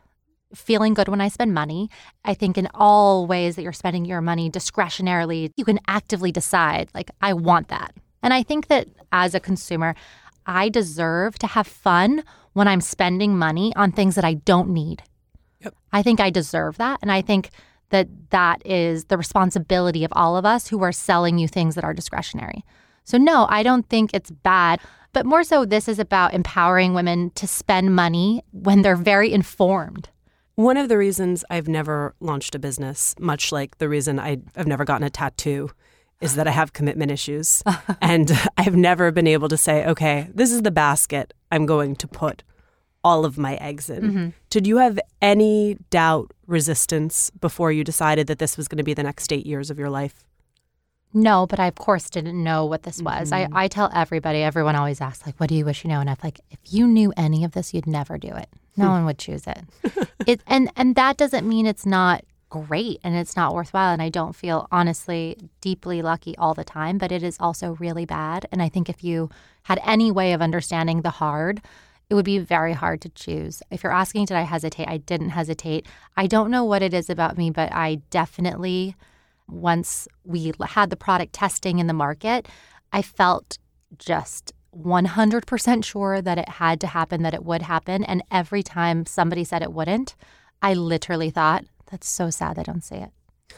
feeling 0.53 0.93
good 0.93 1.07
when 1.07 1.21
I 1.21 1.27
spend 1.27 1.53
money. 1.53 1.89
I 2.23 2.33
think 2.33 2.57
in 2.57 2.67
all 2.73 3.25
ways 3.25 3.55
that 3.55 3.63
you're 3.63 3.73
spending 3.73 4.05
your 4.05 4.21
money 4.21 4.49
discretionarily, 4.49 5.49
you 5.55 5.65
can 5.65 5.79
actively 5.87 6.31
decide, 6.31 6.89
like, 6.93 7.11
I 7.21 7.33
want 7.33 7.69
that. 7.69 7.95
And 8.21 8.33
I 8.33 8.43
think 8.43 8.67
that 8.67 8.87
as 9.11 9.35
a 9.35 9.39
consumer, 9.39 9.95
I 10.45 10.69
deserve 10.69 11.37
to 11.39 11.47
have 11.47 11.67
fun 11.67 12.23
when 12.53 12.67
I'm 12.67 12.81
spending 12.81 13.37
money 13.37 13.73
on 13.75 13.91
things 13.91 14.15
that 14.15 14.25
I 14.25 14.35
don't 14.35 14.69
need. 14.69 15.03
Yep. 15.61 15.75
I 15.91 16.03
think 16.03 16.19
I 16.19 16.29
deserve 16.29 16.77
that. 16.77 16.99
And 17.01 17.11
I 17.11 17.21
think 17.21 17.49
that 17.93 18.09
that 18.31 18.65
is 18.65 19.05
the 19.05 19.17
responsibility 19.17 20.03
of 20.03 20.11
all 20.15 20.35
of 20.35 20.45
us 20.45 20.67
who 20.67 20.81
are 20.83 20.91
selling 20.91 21.37
you 21.37 21.47
things 21.47 21.75
that 21.75 21.83
are 21.83 21.93
discretionary. 21.93 22.65
So, 23.03 23.19
no, 23.19 23.45
I 23.49 23.61
don't 23.61 23.87
think 23.87 24.11
it's 24.13 24.31
bad. 24.31 24.79
But 25.13 25.27
more 25.27 25.43
so, 25.43 25.63
this 25.63 25.87
is 25.87 25.99
about 25.99 26.33
empowering 26.33 26.95
women 26.95 27.29
to 27.35 27.45
spend 27.45 27.95
money 27.95 28.41
when 28.51 28.81
they're 28.81 28.95
very 28.95 29.31
informed. 29.31 30.09
One 30.55 30.75
of 30.75 30.89
the 30.89 30.97
reasons 30.97 31.45
I've 31.51 31.67
never 31.67 32.15
launched 32.19 32.55
a 32.55 32.59
business, 32.59 33.13
much 33.19 33.51
like 33.51 33.77
the 33.77 33.87
reason 33.87 34.19
I, 34.19 34.37
have 34.55 34.67
never 34.67 34.85
gotten 34.85 35.05
a 35.05 35.11
tattoo, 35.11 35.69
is 36.19 36.33
that 36.33 36.47
I 36.47 36.51
have 36.51 36.73
commitment 36.73 37.11
issues. 37.11 37.61
and 38.01 38.31
I've 38.57 38.75
never 38.75 39.11
been 39.11 39.27
able 39.27 39.49
to 39.49 39.57
say, 39.57 39.85
okay, 39.85 40.29
this 40.33 40.51
is 40.51 40.63
the 40.63 40.71
basket 40.71 41.33
I'm 41.51 41.67
going 41.67 41.95
to 41.97 42.07
put 42.07 42.43
all 43.03 43.25
of 43.25 43.37
my 43.37 43.55
eggs 43.55 43.89
in. 43.89 44.01
Mm-hmm. 44.01 44.29
Did 44.49 44.67
you 44.67 44.77
have 44.77 44.99
any 45.21 45.77
doubt, 45.89 46.31
resistance 46.47 47.29
before 47.29 47.71
you 47.71 47.83
decided 47.83 48.27
that 48.27 48.39
this 48.39 48.57
was 48.57 48.67
going 48.67 48.77
to 48.77 48.83
be 48.83 48.93
the 48.93 49.03
next 49.03 49.31
eight 49.31 49.45
years 49.45 49.69
of 49.69 49.79
your 49.79 49.89
life? 49.89 50.25
No, 51.13 51.45
but 51.45 51.59
I 51.59 51.67
of 51.67 51.75
course 51.75 52.09
didn't 52.09 52.41
know 52.41 52.65
what 52.65 52.83
this 52.83 53.01
was. 53.01 53.31
Mm-hmm. 53.31 53.55
I, 53.55 53.63
I 53.63 53.67
tell 53.67 53.91
everybody, 53.93 54.41
everyone 54.41 54.75
always 54.75 54.99
asks, 54.99 55.25
like, 55.25 55.39
what 55.39 55.49
do 55.49 55.55
you 55.55 55.65
wish 55.65 55.83
you 55.83 55.89
know? 55.89 55.99
And 55.99 56.09
I'm 56.09 56.17
like, 56.23 56.41
if 56.49 56.59
you 56.69 56.87
knew 56.87 57.13
any 57.15 57.43
of 57.43 57.51
this, 57.51 57.73
you'd 57.73 57.87
never 57.87 58.17
do 58.17 58.29
it. 58.29 58.49
No 58.75 58.89
one 58.89 59.05
would 59.05 59.19
choose 59.19 59.45
it. 59.45 59.59
it 60.25 60.41
and 60.47 60.71
and 60.75 60.95
that 60.95 61.17
doesn't 61.17 61.47
mean 61.47 61.67
it's 61.67 61.85
not 61.85 62.23
great 62.49 62.99
and 63.03 63.15
it's 63.15 63.35
not 63.35 63.53
worthwhile. 63.53 63.93
And 63.93 64.01
I 64.01 64.09
don't 64.09 64.35
feel 64.35 64.67
honestly 64.71 65.37
deeply 65.61 66.01
lucky 66.01 66.37
all 66.37 66.53
the 66.53 66.63
time, 66.63 66.97
but 66.97 67.11
it 67.11 67.23
is 67.23 67.37
also 67.39 67.75
really 67.79 68.05
bad. 68.05 68.47
And 68.51 68.61
I 68.61 68.69
think 68.69 68.89
if 68.89 69.03
you 69.03 69.29
had 69.63 69.79
any 69.83 70.11
way 70.11 70.33
of 70.33 70.41
understanding 70.41 71.01
the 71.01 71.09
hard, 71.09 71.61
it 72.09 72.15
would 72.15 72.25
be 72.25 72.39
very 72.39 72.73
hard 72.73 73.01
to 73.01 73.09
choose. 73.09 73.63
If 73.71 73.83
you're 73.83 73.91
asking, 73.91 74.25
did 74.25 74.37
I 74.37 74.41
hesitate? 74.41 74.87
I 74.87 74.97
didn't 74.97 75.29
hesitate. 75.29 75.87
I 76.15 76.27
don't 76.27 76.51
know 76.51 76.63
what 76.63 76.81
it 76.81 76.93
is 76.93 77.09
about 77.09 77.37
me, 77.37 77.49
but 77.49 77.71
I 77.71 77.95
definitely 78.09 78.95
once 79.49 80.07
we 80.23 80.53
had 80.67 80.89
the 80.89 80.95
product 80.95 81.33
testing 81.33 81.79
in 81.79 81.87
the 81.87 81.93
market, 81.93 82.47
I 82.91 83.01
felt 83.01 83.57
just 83.97 84.53
100% 84.75 85.83
sure 85.83 86.21
that 86.21 86.37
it 86.37 86.49
had 86.49 86.81
to 86.81 86.87
happen, 86.87 87.21
that 87.23 87.33
it 87.33 87.43
would 87.43 87.61
happen. 87.63 88.03
And 88.03 88.23
every 88.31 88.63
time 88.63 89.05
somebody 89.05 89.43
said 89.43 89.61
it 89.61 89.73
wouldn't, 89.73 90.15
I 90.61 90.73
literally 90.73 91.29
thought, 91.29 91.65
that's 91.91 92.09
so 92.09 92.29
sad 92.29 92.55
they 92.55 92.63
don't 92.63 92.83
say 92.83 93.03
it. 93.03 93.11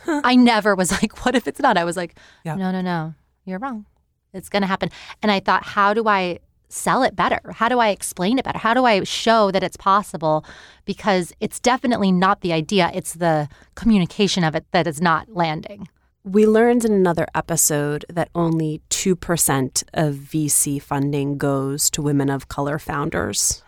I 0.07 0.35
never 0.35 0.75
was 0.75 0.91
like, 1.01 1.25
what 1.25 1.35
if 1.35 1.47
it's 1.47 1.59
not? 1.59 1.77
I 1.77 1.83
was 1.83 1.95
like, 1.95 2.17
no, 2.55 2.71
no, 2.71 2.81
no, 2.81 3.13
you're 3.45 3.59
wrong. 3.59 3.85
It's 4.33 4.49
going 4.49 4.61
to 4.61 4.67
happen. 4.67 4.89
And 5.21 5.31
I 5.31 5.39
thought, 5.39 5.63
how 5.63 5.93
do 5.93 6.07
I 6.07 6.39
sell 6.69 7.03
it 7.03 7.15
better? 7.15 7.39
How 7.53 7.69
do 7.69 7.79
I 7.79 7.89
explain 7.89 8.39
it 8.39 8.45
better? 8.45 8.59
How 8.59 8.73
do 8.73 8.85
I 8.85 9.03
show 9.03 9.51
that 9.51 9.63
it's 9.63 9.77
possible? 9.77 10.45
Because 10.85 11.33
it's 11.39 11.59
definitely 11.59 12.11
not 12.11 12.41
the 12.41 12.53
idea, 12.53 12.91
it's 12.93 13.13
the 13.13 13.47
communication 13.75 14.43
of 14.43 14.55
it 14.55 14.65
that 14.71 14.87
is 14.87 15.01
not 15.01 15.29
landing. 15.29 15.87
We 16.23 16.47
learned 16.47 16.85
in 16.85 16.91
another 16.91 17.27
episode 17.35 18.03
that 18.09 18.29
only 18.33 18.81
2% 18.89 19.83
of 19.93 20.15
VC 20.15 20.81
funding 20.81 21.37
goes 21.37 21.89
to 21.91 22.01
women 22.01 22.31
of 22.31 22.47
color 22.47 22.79
founders. 22.79 23.63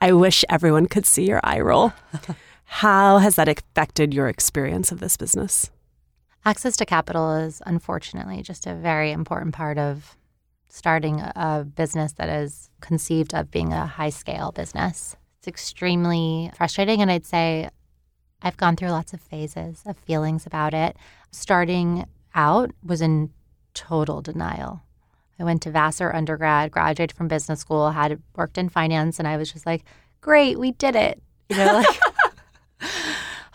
I 0.00 0.12
wish 0.12 0.44
everyone 0.48 0.86
could 0.86 1.06
see 1.06 1.26
your 1.28 1.40
eye 1.44 1.60
roll. 1.60 1.92
How 2.64 3.18
has 3.18 3.36
that 3.36 3.48
affected 3.48 4.12
your 4.12 4.26
experience 4.28 4.90
of 4.90 4.98
this 4.98 5.16
business? 5.16 5.70
Access 6.44 6.76
to 6.78 6.84
capital 6.84 7.36
is 7.36 7.62
unfortunately 7.66 8.42
just 8.42 8.66
a 8.66 8.74
very 8.74 9.12
important 9.12 9.54
part 9.54 9.78
of 9.78 10.16
starting 10.72 11.20
a 11.20 11.66
business 11.76 12.12
that 12.14 12.30
is 12.30 12.70
conceived 12.80 13.34
of 13.34 13.50
being 13.50 13.74
a 13.74 13.86
high 13.86 14.08
scale 14.08 14.52
business. 14.52 15.14
It's 15.38 15.46
extremely 15.46 16.50
frustrating. 16.56 17.02
And 17.02 17.10
I'd 17.10 17.26
say 17.26 17.68
I've 18.40 18.56
gone 18.56 18.76
through 18.76 18.88
lots 18.88 19.12
of 19.12 19.20
phases 19.20 19.82
of 19.84 19.98
feelings 19.98 20.46
about 20.46 20.72
it. 20.72 20.96
Starting 21.30 22.06
out 22.34 22.70
was 22.82 23.02
in 23.02 23.30
total 23.74 24.22
denial. 24.22 24.80
I 25.38 25.44
went 25.44 25.60
to 25.62 25.70
Vassar 25.70 26.14
undergrad, 26.14 26.70
graduated 26.70 27.14
from 27.14 27.28
business 27.28 27.60
school, 27.60 27.90
had 27.90 28.22
worked 28.34 28.56
in 28.56 28.70
finance, 28.70 29.18
and 29.18 29.28
I 29.28 29.36
was 29.36 29.52
just 29.52 29.66
like, 29.66 29.84
great, 30.22 30.58
we 30.58 30.72
did 30.72 30.96
it. 30.96 31.20
You 31.50 31.56
know, 31.58 31.82
like, 31.84 32.00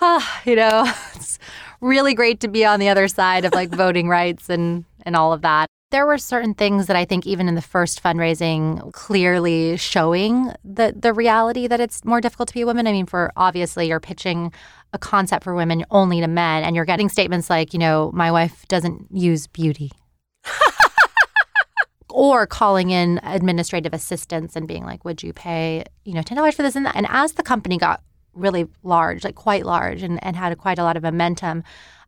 ah, 0.02 0.42
you 0.46 0.56
know, 0.56 0.86
it's 1.16 1.40
really 1.82 2.14
great 2.14 2.42
to 2.42 2.48
be 2.48 2.64
on 2.64 2.80
the 2.80 2.90
other 2.90 3.08
side 3.08 3.44
of 3.44 3.54
like 3.54 3.70
voting 3.70 4.08
rights 4.08 4.52
and, 4.52 4.86
and 5.02 5.16
all 5.16 5.34
of 5.34 5.42
that. 5.42 5.68
There 5.90 6.06
were 6.06 6.18
certain 6.18 6.54
things 6.54 6.88
that 6.88 6.98
I 6.98 7.06
think 7.06 7.26
even 7.26 7.48
in 7.48 7.56
the 7.56 7.62
first 7.62 8.04
fundraising 8.04 8.92
clearly 8.92 9.78
showing 9.78 10.52
the 10.64 10.94
the 10.98 11.14
reality 11.14 11.66
that 11.68 11.80
it's 11.80 12.04
more 12.04 12.20
difficult 12.20 12.50
to 12.50 12.54
be 12.54 12.62
a 12.62 12.66
woman. 12.66 12.88
I 12.88 12.92
mean, 12.92 13.06
for 13.06 13.32
obviously 13.38 13.88
you're 13.88 14.02
pitching 14.02 14.52
a 14.92 14.98
concept 14.98 15.46
for 15.46 15.56
women 15.56 15.86
only 15.90 16.20
to 16.20 16.28
men 16.28 16.64
and 16.64 16.76
you're 16.76 16.86
getting 16.86 17.08
statements 17.08 17.50
like, 17.50 17.74
you 17.74 17.80
know, 17.80 18.12
my 18.14 18.32
wife 18.32 18.68
doesn't 18.68 19.08
use 19.12 19.48
beauty. 19.48 19.92
or 22.10 22.48
calling 22.48 22.90
in 22.90 23.20
administrative 23.24 23.94
assistants 23.94 24.56
and 24.56 24.68
being 24.68 24.84
like, 24.84 25.06
would 25.06 25.22
you 25.22 25.34
pay, 25.34 25.84
you 26.04 26.14
know, 26.14 26.22
$10 26.22 26.54
for 26.54 26.64
this 26.64 26.76
and 26.76 26.86
that? 26.86 26.96
And 26.96 27.06
as 27.10 27.34
the 27.34 27.44
company 27.44 27.78
got 27.78 28.02
really 28.34 28.68
large, 28.84 29.24
like 29.24 29.36
quite 29.36 29.66
large 29.66 30.02
and, 30.04 30.24
and 30.24 30.36
had 30.36 30.58
quite 30.58 30.80
a 30.80 30.84
lot 30.84 30.98
of 30.98 31.04
momentum, 31.04 31.64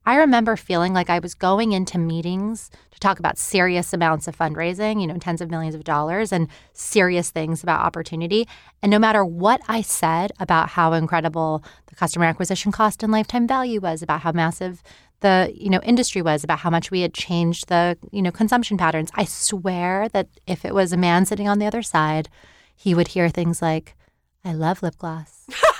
I 0.09 0.15
remember 0.15 0.55
feeling 0.55 0.91
like 0.91 1.11
I 1.11 1.19
was 1.19 1.35
going 1.35 1.71
into 1.71 1.99
meetings 1.99 2.71
to 2.89 2.99
talk 2.99 3.19
about 3.19 3.37
serious 3.37 3.93
amounts 3.93 4.27
of 4.27 4.35
fundraising, 4.35 4.99
you 4.99 5.05
know, 5.05 5.19
tens 5.19 5.39
of 5.39 5.51
millions 5.51 5.75
of 5.75 5.83
dollars 5.83 6.31
and 6.31 6.47
serious 6.73 7.29
things 7.29 7.61
about 7.61 7.85
opportunity. 7.85 8.47
And 8.81 8.89
no 8.89 8.97
matter 8.97 9.23
what 9.23 9.61
I 9.67 9.81
said 9.83 10.31
about 10.39 10.69
how 10.69 10.93
incredible 10.93 11.63
the 11.85 11.95
customer 11.95 12.25
acquisition 12.25 12.71
cost 12.71 13.03
and 13.03 13.11
lifetime 13.11 13.45
value 13.45 13.81
was, 13.81 14.01
about 14.01 14.21
how 14.21 14.31
massive 14.31 14.81
the 15.19 15.53
you 15.53 15.69
know 15.69 15.81
industry 15.81 16.23
was 16.23 16.43
about 16.43 16.57
how 16.57 16.71
much 16.71 16.89
we 16.89 17.01
had 17.01 17.13
changed 17.13 17.67
the 17.67 17.95
you 18.11 18.23
know 18.23 18.31
consumption 18.31 18.77
patterns 18.77 19.11
i 19.15 19.25
swear 19.25 20.07
that 20.13 20.29
if 20.47 20.63
it 20.63 20.73
was 20.73 20.93
a 20.93 20.97
man 20.97 21.25
sitting 21.25 21.47
on 21.47 21.59
the 21.59 21.65
other 21.65 21.81
side 21.81 22.29
he 22.73 22.95
would 22.95 23.09
hear 23.09 23.27
things 23.27 23.61
like 23.61 23.97
i 24.45 24.53
love 24.53 24.81
lip 24.81 24.95
gloss 24.97 25.45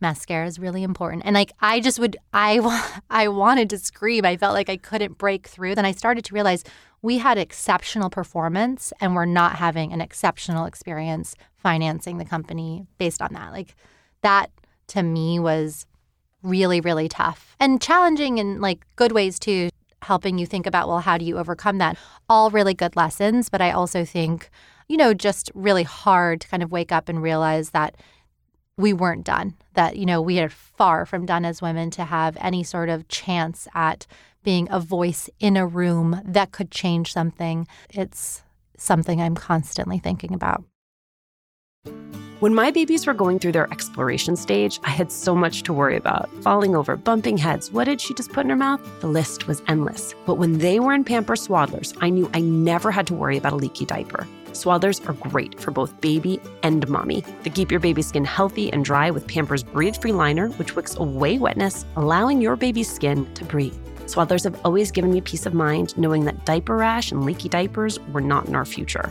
mascara 0.00 0.46
is 0.46 0.58
really 0.58 0.82
important. 0.82 1.22
And 1.24 1.34
like 1.34 1.52
I 1.60 1.80
just 1.80 1.98
would 1.98 2.16
I 2.32 2.60
I 3.10 3.28
wanted 3.28 3.70
to 3.70 3.78
scream. 3.78 4.24
I 4.24 4.36
felt 4.36 4.54
like 4.54 4.68
I 4.68 4.76
couldn't 4.76 5.18
break 5.18 5.46
through. 5.46 5.74
Then 5.74 5.86
I 5.86 5.92
started 5.92 6.24
to 6.26 6.34
realize 6.34 6.64
we 7.02 7.18
had 7.18 7.38
exceptional 7.38 8.10
performance 8.10 8.92
and 9.00 9.14
we're 9.14 9.24
not 9.24 9.56
having 9.56 9.92
an 9.92 10.00
exceptional 10.00 10.66
experience 10.66 11.34
financing 11.56 12.18
the 12.18 12.24
company 12.24 12.86
based 12.98 13.22
on 13.22 13.32
that. 13.32 13.52
Like 13.52 13.74
that 14.22 14.50
to 14.88 15.02
me 15.02 15.38
was 15.38 15.86
really 16.42 16.80
really 16.80 17.08
tough 17.08 17.54
and 17.60 17.82
challenging 17.82 18.38
in 18.38 18.60
like 18.60 18.86
good 18.96 19.12
ways 19.12 19.38
too 19.38 19.68
helping 20.02 20.38
you 20.38 20.46
think 20.46 20.66
about 20.66 20.88
well 20.88 21.00
how 21.00 21.18
do 21.18 21.24
you 21.24 21.36
overcome 21.36 21.78
that 21.78 21.98
all 22.28 22.50
really 22.50 22.72
good 22.72 22.96
lessons 22.96 23.50
but 23.50 23.60
i 23.60 23.70
also 23.70 24.04
think 24.04 24.48
you 24.88 24.96
know 24.96 25.12
just 25.12 25.50
really 25.54 25.82
hard 25.82 26.40
to 26.40 26.48
kind 26.48 26.62
of 26.62 26.72
wake 26.72 26.92
up 26.92 27.08
and 27.10 27.22
realize 27.22 27.70
that 27.70 27.94
we 28.80 28.92
weren't 28.92 29.24
done, 29.24 29.54
that, 29.74 29.96
you 29.96 30.06
know, 30.06 30.20
we 30.20 30.40
are 30.40 30.48
far 30.48 31.06
from 31.06 31.26
done 31.26 31.44
as 31.44 31.62
women 31.62 31.90
to 31.90 32.04
have 32.04 32.36
any 32.40 32.62
sort 32.62 32.88
of 32.88 33.08
chance 33.08 33.68
at 33.74 34.06
being 34.42 34.68
a 34.70 34.80
voice 34.80 35.28
in 35.38 35.56
a 35.56 35.66
room 35.66 36.20
that 36.24 36.52
could 36.52 36.70
change 36.70 37.12
something. 37.12 37.66
It's 37.90 38.42
something 38.76 39.20
I'm 39.20 39.34
constantly 39.34 39.98
thinking 39.98 40.32
about. 40.32 40.64
When 42.40 42.54
my 42.54 42.70
babies 42.70 43.06
were 43.06 43.12
going 43.12 43.38
through 43.38 43.52
their 43.52 43.70
exploration 43.70 44.34
stage, 44.34 44.80
I 44.82 44.88
had 44.88 45.12
so 45.12 45.34
much 45.34 45.62
to 45.64 45.74
worry 45.74 45.96
about 45.96 46.30
falling 46.42 46.74
over, 46.74 46.96
bumping 46.96 47.36
heads. 47.36 47.70
What 47.70 47.84
did 47.84 48.00
she 48.00 48.14
just 48.14 48.32
put 48.32 48.44
in 48.44 48.50
her 48.50 48.56
mouth? 48.56 48.80
The 49.00 49.08
list 49.08 49.46
was 49.46 49.62
endless. 49.68 50.14
But 50.24 50.36
when 50.36 50.56
they 50.56 50.80
were 50.80 50.94
in 50.94 51.04
Pamper 51.04 51.34
Swaddlers, 51.34 51.94
I 52.00 52.08
knew 52.08 52.30
I 52.32 52.40
never 52.40 52.90
had 52.90 53.06
to 53.08 53.14
worry 53.14 53.36
about 53.36 53.52
a 53.52 53.56
leaky 53.56 53.84
diaper. 53.84 54.26
Swaddlers 54.52 55.08
are 55.08 55.28
great 55.28 55.60
for 55.60 55.70
both 55.70 56.00
baby 56.00 56.40
and 56.62 56.88
mommy. 56.88 57.24
They 57.42 57.50
keep 57.50 57.70
your 57.70 57.80
baby's 57.80 58.08
skin 58.08 58.24
healthy 58.24 58.72
and 58.72 58.84
dry 58.84 59.10
with 59.10 59.26
Pampers 59.26 59.62
Breathe 59.62 59.96
Free 59.96 60.12
Liner, 60.12 60.48
which 60.50 60.76
wicks 60.76 60.96
away 60.96 61.38
wetness, 61.38 61.84
allowing 61.96 62.40
your 62.40 62.56
baby's 62.56 62.90
skin 62.90 63.32
to 63.34 63.44
breathe. 63.44 63.74
Swaddlers 64.06 64.44
have 64.44 64.60
always 64.64 64.90
given 64.90 65.12
me 65.12 65.20
peace 65.20 65.46
of 65.46 65.54
mind 65.54 65.96
knowing 65.96 66.24
that 66.24 66.44
diaper 66.44 66.76
rash 66.76 67.12
and 67.12 67.24
leaky 67.24 67.48
diapers 67.48 68.00
were 68.12 68.20
not 68.20 68.46
in 68.46 68.56
our 68.56 68.64
future. 68.64 69.10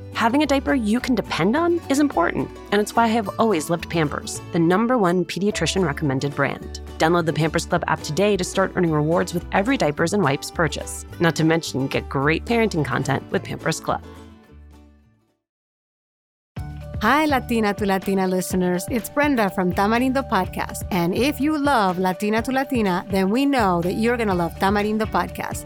Having 0.13 0.43
a 0.43 0.45
diaper 0.45 0.75
you 0.75 0.99
can 0.99 1.15
depend 1.15 1.55
on 1.55 1.81
is 1.89 1.99
important, 1.99 2.49
and 2.71 2.79
it's 2.79 2.95
why 2.95 3.05
I 3.05 3.07
have 3.07 3.29
always 3.39 3.69
loved 3.69 3.89
Pampers, 3.89 4.39
the 4.51 4.59
number 4.59 4.97
one 4.97 5.25
pediatrician 5.25 5.85
recommended 5.85 6.35
brand. 6.35 6.79
Download 6.99 7.25
the 7.25 7.33
Pampers 7.33 7.65
Club 7.65 7.83
app 7.87 8.01
today 8.01 8.37
to 8.37 8.43
start 8.43 8.73
earning 8.75 8.91
rewards 8.91 9.33
with 9.33 9.45
every 9.51 9.77
diapers 9.77 10.13
and 10.13 10.21
wipes 10.21 10.51
purchase. 10.51 11.05
Not 11.19 11.35
to 11.37 11.43
mention, 11.43 11.87
get 11.87 12.07
great 12.07 12.45
parenting 12.45 12.85
content 12.85 13.23
with 13.31 13.43
Pampers 13.43 13.79
Club. 13.79 14.03
Hi, 17.01 17.25
Latina 17.25 17.73
to 17.73 17.85
Latina 17.87 18.27
listeners. 18.27 18.85
It's 18.91 19.09
Brenda 19.09 19.49
from 19.49 19.73
Tamarindo 19.73 20.29
Podcast. 20.29 20.85
And 20.91 21.15
if 21.15 21.41
you 21.41 21.57
love 21.57 21.97
Latina 21.97 22.43
to 22.43 22.51
Latina, 22.51 23.03
then 23.09 23.31
we 23.31 23.47
know 23.47 23.81
that 23.81 23.93
you're 23.93 24.17
going 24.17 24.29
to 24.29 24.35
love 24.35 24.53
Tamarindo 24.59 25.09
Podcast. 25.09 25.65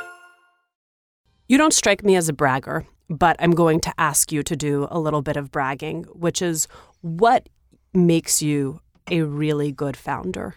You 1.51 1.57
don't 1.57 1.73
strike 1.73 2.01
me 2.05 2.15
as 2.15 2.29
a 2.29 2.33
bragger, 2.33 2.85
but 3.09 3.35
I'm 3.37 3.51
going 3.51 3.81
to 3.81 3.93
ask 3.97 4.31
you 4.31 4.41
to 4.41 4.55
do 4.55 4.87
a 4.89 4.97
little 4.97 5.21
bit 5.21 5.35
of 5.35 5.51
bragging, 5.51 6.03
which 6.03 6.41
is 6.41 6.65
what 7.01 7.49
makes 7.93 8.41
you 8.41 8.79
a 9.09 9.23
really 9.23 9.73
good 9.73 9.97
founder? 9.97 10.55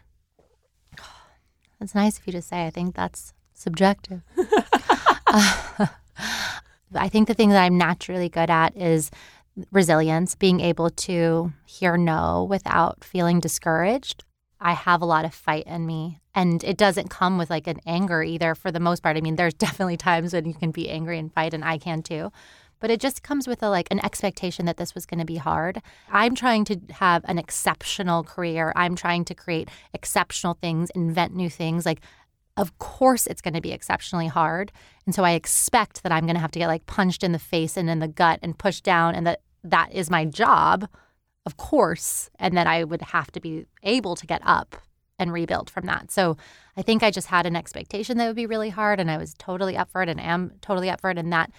That's 1.81 1.97
nice 1.97 2.21
of 2.21 2.29
you 2.29 2.33
to 2.35 2.41
say. 2.41 2.65
I 2.65 2.71
think 2.71 2.95
that's 2.95 3.33
subjective. 3.55 4.23
uh, 5.27 5.87
I 6.95 7.09
think 7.09 7.27
the 7.27 7.35
thing 7.35 7.49
that 7.49 7.65
I'm 7.65 7.77
naturally 7.77 8.29
good 8.29 8.49
at 8.49 8.77
is 8.77 9.11
resilience, 9.73 10.37
being 10.37 10.61
able 10.61 10.91
to 10.91 11.53
hear 11.67 11.97
no 11.97 12.47
without 12.49 13.03
feeling 13.03 13.41
discouraged. 13.41 14.23
I 14.64 14.73
have 14.73 15.02
a 15.02 15.06
lot 15.06 15.26
of 15.26 15.35
fight 15.35 15.66
in 15.66 15.87
me. 15.87 16.21
And 16.35 16.64
it 16.64 16.78
doesn't 16.78 17.11
come 17.11 17.37
with 17.37 17.50
like 17.50 17.66
an 17.66 17.80
anger 17.87 18.23
either 18.23 18.54
for 18.54 18.73
the 18.73 18.80
most 18.80 19.02
part. 19.02 19.16
I 19.16 19.21
mean, 19.21 19.37
there's 19.37 19.54
definitely 19.66 19.99
times 19.99 20.33
when 20.33 20.47
you 20.47 20.54
can 20.54 20.73
be 20.73 20.88
angry 20.88 21.18
and 21.18 21.33
fight, 21.33 21.54
and 21.54 21.64
I 21.64 21.78
can 21.78 22.02
too. 22.02 22.33
But 22.80 22.90
it 22.90 23.00
just 23.00 23.23
comes 23.23 23.47
with 23.47 23.62
a 23.62 23.68
like 23.68 23.88
an 23.90 24.04
expectation 24.04 24.66
that 24.66 24.78
this 24.78 24.94
was 24.94 25.06
going 25.06 25.21
to 25.21 25.26
be 25.26 25.37
hard. 25.37 25.80
I'm 26.11 26.35
trying 26.35 26.64
to 26.64 26.80
have 26.90 27.25
an 27.26 27.38
exceptional 27.38 28.25
career. 28.25 28.73
I'm 28.75 28.97
trying 28.97 29.25
to 29.26 29.35
create 29.35 29.68
exceptional 29.92 30.54
things, 30.54 30.90
invent 30.90 31.35
new 31.35 31.50
things. 31.50 31.87
Like, 31.87 32.00
of 32.56 32.76
course, 32.78 33.26
it's 33.26 33.42
going 33.42 33.54
to 33.54 33.61
be 33.61 33.73
exceptionally 33.73 34.28
hard. 34.28 34.73
And 35.06 35.14
so 35.14 35.25
I 35.25 35.33
expect 35.33 36.02
that 36.02 36.12
I'm 36.12 36.25
going 36.25 36.37
to 36.37 36.40
have 36.40 36.52
to 36.52 36.59
get 36.59 36.68
like 36.68 36.87
punched 36.87 37.23
in 37.23 37.33
the 37.33 37.38
face 37.38 37.76
and 37.76 37.88
in 37.88 38.00
the 38.00 38.09
gut 38.09 38.40
and 38.42 38.59
pushed 38.59 38.83
down, 38.83 39.14
and 39.14 39.26
that 39.26 39.40
that 39.62 39.92
is 39.92 40.11
my 40.11 40.25
job 40.25 40.88
of 41.47 41.57
course, 41.57 42.31
and 42.38 42.57
that 42.57 42.66
I 42.66 42.85
would 42.85 43.03
have 43.03 43.31
to 43.33 43.40
be 43.40 43.66
able 43.83 44.16
to 44.16 44.27
get 44.27 44.40
up 44.45 44.77
and 45.18 45.33
rebuild 45.33 45.71
from 45.71 45.87
that. 45.87 46.11
So 46.11 46.37
I 46.77 46.83
think 46.83 47.03
I 47.03 47.11
just 47.11 47.29
had 47.29 47.47
an 47.47 47.55
expectation 47.57 48.18
that 48.18 48.27
would 48.27 48.37
be 48.37 48.47
really 48.47 48.71
hard, 48.71 48.99
and 48.99 49.11
I 49.11 49.16
was 49.16 49.35
totally 49.38 49.77
up 49.77 49.90
for 49.90 50.03
it 50.03 50.09
and 50.09 50.21
am 50.21 50.53
totally 50.61 50.90
up 50.90 51.01
for 51.01 51.11
it. 51.11 51.18
And 51.18 51.33
that 51.33 51.51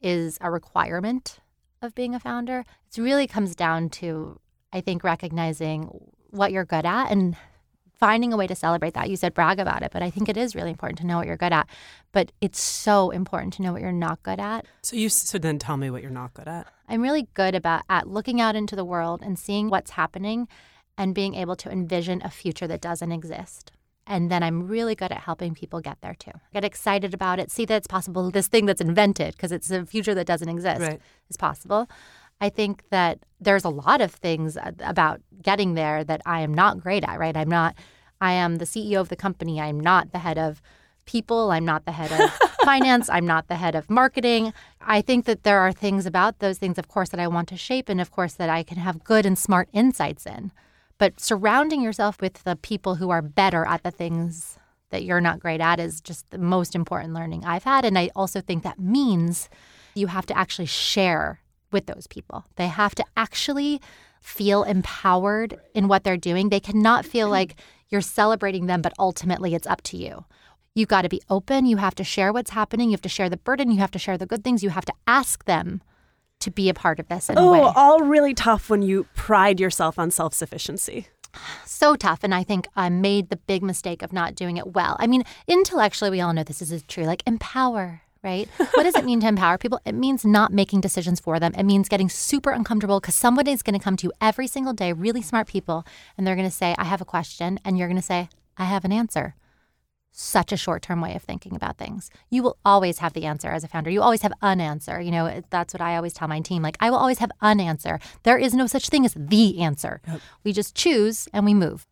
is 0.00 0.38
a 0.40 0.50
requirement 0.50 1.40
of 1.82 1.94
being 1.94 2.14
a 2.14 2.20
founder. 2.20 2.64
It 2.94 3.00
really 3.00 3.26
comes 3.26 3.54
down 3.54 3.88
to, 3.90 4.40
I 4.72 4.80
think, 4.80 5.02
recognizing 5.02 5.90
what 6.30 6.52
you're 6.52 6.64
good 6.64 6.86
at 6.86 7.10
and 7.10 7.36
finding 7.98 8.32
a 8.32 8.36
way 8.36 8.46
to 8.46 8.54
celebrate 8.54 8.94
that. 8.94 9.10
You 9.10 9.16
said 9.16 9.34
brag 9.34 9.58
about 9.58 9.82
it, 9.82 9.90
but 9.92 10.02
I 10.02 10.10
think 10.10 10.28
it 10.28 10.36
is 10.36 10.54
really 10.54 10.70
important 10.70 10.98
to 11.00 11.06
know 11.06 11.16
what 11.18 11.26
you're 11.26 11.36
good 11.36 11.52
at. 11.52 11.68
But 12.12 12.32
it's 12.40 12.60
so 12.60 13.10
important 13.10 13.54
to 13.54 13.62
know 13.62 13.72
what 13.72 13.82
you're 13.82 13.92
not 13.92 14.22
good 14.22 14.40
at. 14.40 14.66
So 14.82 14.96
you 14.96 15.08
so 15.08 15.38
then 15.38 15.58
tell 15.58 15.76
me 15.76 15.90
what 15.90 16.02
you're 16.02 16.10
not 16.10 16.34
good 16.34 16.48
at. 16.48 16.66
I'm 16.88 17.02
really 17.02 17.28
good 17.34 17.54
about 17.54 17.82
at 17.88 18.08
looking 18.08 18.40
out 18.40 18.56
into 18.56 18.76
the 18.76 18.84
world 18.84 19.20
and 19.22 19.38
seeing 19.38 19.68
what's 19.68 19.92
happening 19.92 20.48
and 20.96 21.14
being 21.14 21.34
able 21.34 21.56
to 21.56 21.70
envision 21.70 22.22
a 22.24 22.30
future 22.30 22.66
that 22.66 22.80
doesn't 22.80 23.12
exist. 23.12 23.72
And 24.06 24.30
then 24.30 24.42
I'm 24.42 24.66
really 24.66 24.94
good 24.94 25.12
at 25.12 25.18
helping 25.18 25.54
people 25.54 25.80
get 25.80 26.00
there 26.00 26.14
too. 26.18 26.32
Get 26.54 26.64
excited 26.64 27.12
about 27.12 27.38
it, 27.38 27.50
see 27.50 27.66
that 27.66 27.76
it's 27.76 27.86
possible. 27.86 28.30
This 28.30 28.48
thing 28.48 28.64
that's 28.64 28.80
invented, 28.80 29.36
because 29.36 29.52
it's 29.52 29.70
a 29.70 29.84
future 29.84 30.14
that 30.14 30.26
doesn't 30.26 30.48
exist, 30.48 30.80
right. 30.80 31.00
is 31.28 31.36
possible. 31.36 31.88
I 32.40 32.48
think 32.48 32.84
that 32.90 33.18
there's 33.40 33.64
a 33.64 33.70
lot 33.70 34.00
of 34.00 34.12
things 34.12 34.56
about 34.80 35.20
getting 35.42 35.74
there 35.74 36.04
that 36.04 36.22
I 36.26 36.40
am 36.40 36.54
not 36.54 36.80
great 36.80 37.04
at, 37.04 37.18
right? 37.18 37.36
I'm 37.36 37.48
not, 37.48 37.76
I 38.20 38.32
am 38.32 38.56
the 38.56 38.64
CEO 38.64 39.00
of 39.00 39.08
the 39.08 39.16
company. 39.16 39.60
I'm 39.60 39.80
not 39.80 40.12
the 40.12 40.18
head 40.18 40.38
of 40.38 40.62
people. 41.04 41.50
I'm 41.50 41.64
not 41.64 41.84
the 41.84 41.92
head 41.92 42.12
of 42.12 42.30
finance. 42.64 43.08
I'm 43.08 43.26
not 43.26 43.48
the 43.48 43.56
head 43.56 43.74
of 43.74 43.90
marketing. 43.90 44.52
I 44.80 45.00
think 45.00 45.24
that 45.24 45.42
there 45.42 45.60
are 45.60 45.72
things 45.72 46.06
about 46.06 46.38
those 46.38 46.58
things, 46.58 46.78
of 46.78 46.88
course, 46.88 47.08
that 47.10 47.20
I 47.20 47.26
want 47.26 47.48
to 47.48 47.56
shape 47.56 47.88
and, 47.88 48.00
of 48.00 48.10
course, 48.10 48.34
that 48.34 48.50
I 48.50 48.62
can 48.62 48.78
have 48.78 49.04
good 49.04 49.26
and 49.26 49.38
smart 49.38 49.68
insights 49.72 50.26
in. 50.26 50.52
But 50.98 51.20
surrounding 51.20 51.80
yourself 51.80 52.20
with 52.20 52.44
the 52.44 52.56
people 52.56 52.96
who 52.96 53.10
are 53.10 53.22
better 53.22 53.64
at 53.64 53.82
the 53.84 53.90
things 53.90 54.58
that 54.90 55.04
you're 55.04 55.20
not 55.20 55.40
great 55.40 55.60
at 55.60 55.80
is 55.80 56.00
just 56.00 56.30
the 56.30 56.38
most 56.38 56.74
important 56.74 57.14
learning 57.14 57.44
I've 57.44 57.64
had. 57.64 57.84
And 57.84 57.98
I 57.98 58.10
also 58.14 58.40
think 58.40 58.62
that 58.62 58.78
means 58.78 59.48
you 59.94 60.08
have 60.08 60.26
to 60.26 60.36
actually 60.36 60.66
share 60.66 61.40
with 61.70 61.86
those 61.86 62.06
people. 62.06 62.46
They 62.56 62.68
have 62.68 62.94
to 62.96 63.04
actually 63.16 63.80
feel 64.20 64.64
empowered 64.64 65.58
in 65.74 65.88
what 65.88 66.04
they're 66.04 66.16
doing. 66.16 66.48
They 66.48 66.60
cannot 66.60 67.04
feel 67.04 67.28
like 67.28 67.56
you're 67.88 68.00
celebrating 68.00 68.66
them, 68.66 68.82
but 68.82 68.92
ultimately 68.98 69.54
it's 69.54 69.66
up 69.66 69.82
to 69.82 69.96
you. 69.96 70.24
You've 70.74 70.88
got 70.88 71.02
to 71.02 71.08
be 71.08 71.22
open. 71.28 71.66
You 71.66 71.78
have 71.78 71.94
to 71.96 72.04
share 72.04 72.32
what's 72.32 72.50
happening. 72.50 72.90
You 72.90 72.92
have 72.92 73.02
to 73.02 73.08
share 73.08 73.30
the 73.30 73.36
burden. 73.36 73.70
You 73.70 73.78
have 73.78 73.90
to 73.92 73.98
share 73.98 74.18
the 74.18 74.26
good 74.26 74.44
things. 74.44 74.62
You 74.62 74.70
have 74.70 74.84
to 74.84 74.92
ask 75.06 75.44
them 75.44 75.82
to 76.40 76.50
be 76.50 76.68
a 76.68 76.74
part 76.74 77.00
of 77.00 77.08
this 77.08 77.28
in 77.28 77.36
oh, 77.36 77.48
a 77.48 77.52
way. 77.52 77.72
all 77.74 78.00
really 78.00 78.34
tough 78.34 78.70
when 78.70 78.82
you 78.82 79.06
pride 79.14 79.58
yourself 79.58 79.98
on 79.98 80.10
self 80.10 80.34
sufficiency. 80.34 81.08
So 81.64 81.96
tough. 81.96 82.20
And 82.22 82.34
I 82.34 82.42
think 82.42 82.68
I 82.76 82.88
made 82.88 83.28
the 83.28 83.36
big 83.36 83.62
mistake 83.62 84.02
of 84.02 84.12
not 84.12 84.34
doing 84.34 84.56
it 84.56 84.68
well. 84.68 84.96
I 84.98 85.06
mean, 85.06 85.24
intellectually, 85.46 86.10
we 86.10 86.20
all 86.20 86.32
know 86.32 86.44
this 86.44 86.62
is 86.62 86.82
true. 86.84 87.04
Like, 87.04 87.22
empower, 87.26 88.02
right? 88.22 88.48
what 88.74 88.82
does 88.82 88.94
it 88.94 89.04
mean 89.04 89.20
to 89.20 89.28
empower 89.34 89.58
people? 89.58 89.80
It 89.84 89.94
means 89.94 90.24
not 90.24 90.52
making 90.52 90.80
decisions 90.80 91.20
for 91.20 91.38
them. 91.38 91.54
It 91.56 91.64
means 91.64 91.88
getting 91.88 92.08
super 92.08 92.50
uncomfortable 92.50 93.00
because 93.00 93.14
somebody 93.14 93.52
is 93.52 93.62
going 93.62 93.78
to 93.78 93.84
come 93.84 93.96
to 93.96 94.06
you 94.06 94.12
every 94.20 94.46
single 94.46 94.72
day, 94.72 94.92
really 94.92 95.22
smart 95.22 95.46
people, 95.46 95.84
and 96.16 96.26
they're 96.26 96.36
going 96.36 96.48
to 96.48 96.54
say, 96.54 96.74
I 96.78 96.84
have 96.84 97.00
a 97.00 97.06
question. 97.06 97.58
And 97.64 97.78
you're 97.78 97.88
going 97.88 98.00
to 98.00 98.02
say, 98.02 98.28
I 98.56 98.64
have 98.64 98.84
an 98.84 98.92
answer 98.92 99.34
such 100.18 100.50
a 100.52 100.56
short 100.56 100.82
term 100.82 101.00
way 101.00 101.14
of 101.14 101.22
thinking 101.22 101.54
about 101.54 101.78
things. 101.78 102.10
You 102.28 102.42
will 102.42 102.56
always 102.64 102.98
have 102.98 103.12
the 103.12 103.24
answer 103.24 103.48
as 103.50 103.62
a 103.62 103.68
founder. 103.68 103.90
You 103.90 104.02
always 104.02 104.22
have 104.22 104.32
an 104.42 104.60
answer. 104.60 105.00
You 105.00 105.12
know, 105.12 105.42
that's 105.50 105.72
what 105.72 105.80
I 105.80 105.96
always 105.96 106.12
tell 106.12 106.28
my 106.28 106.40
team. 106.40 106.62
Like, 106.62 106.76
I 106.80 106.90
will 106.90 106.98
always 106.98 107.18
have 107.18 107.30
an 107.40 107.60
answer. 107.60 108.00
There 108.24 108.38
is 108.38 108.52
no 108.52 108.66
such 108.66 108.88
thing 108.88 109.04
as 109.04 109.14
the 109.14 109.60
answer. 109.60 110.00
Yep. 110.06 110.20
We 110.44 110.52
just 110.52 110.74
choose 110.74 111.28
and 111.32 111.44
we 111.44 111.54
move. 111.54 111.86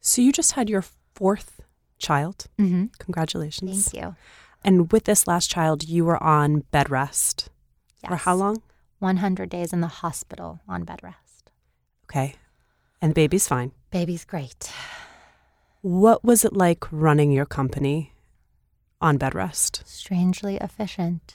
So, 0.00 0.22
you 0.22 0.32
just 0.32 0.52
had 0.52 0.70
your 0.70 0.84
fourth 1.14 1.60
child. 1.98 2.46
Mm-hmm. 2.58 2.86
Congratulations. 2.98 3.90
Thank 3.90 4.04
you. 4.04 4.16
And 4.64 4.92
with 4.92 5.04
this 5.04 5.26
last 5.26 5.50
child, 5.50 5.88
you 5.88 6.04
were 6.04 6.22
on 6.22 6.60
bed 6.70 6.90
rest. 6.90 7.50
Yes. 8.02 8.10
For 8.10 8.16
how 8.16 8.34
long? 8.34 8.62
100 8.98 9.50
days 9.50 9.72
in 9.72 9.80
the 9.80 9.88
hospital 9.88 10.60
on 10.68 10.84
bed 10.84 11.00
rest. 11.02 11.50
Okay. 12.04 12.34
And 13.00 13.10
the 13.10 13.14
baby's 13.14 13.48
fine. 13.48 13.72
Baby's 13.90 14.24
great. 14.24 14.70
What 15.80 16.24
was 16.24 16.44
it 16.44 16.52
like 16.52 16.90
running 16.92 17.32
your 17.32 17.46
company 17.46 18.12
on 19.00 19.18
bed 19.18 19.34
rest? 19.34 19.82
Strangely 19.84 20.56
efficient. 20.56 21.34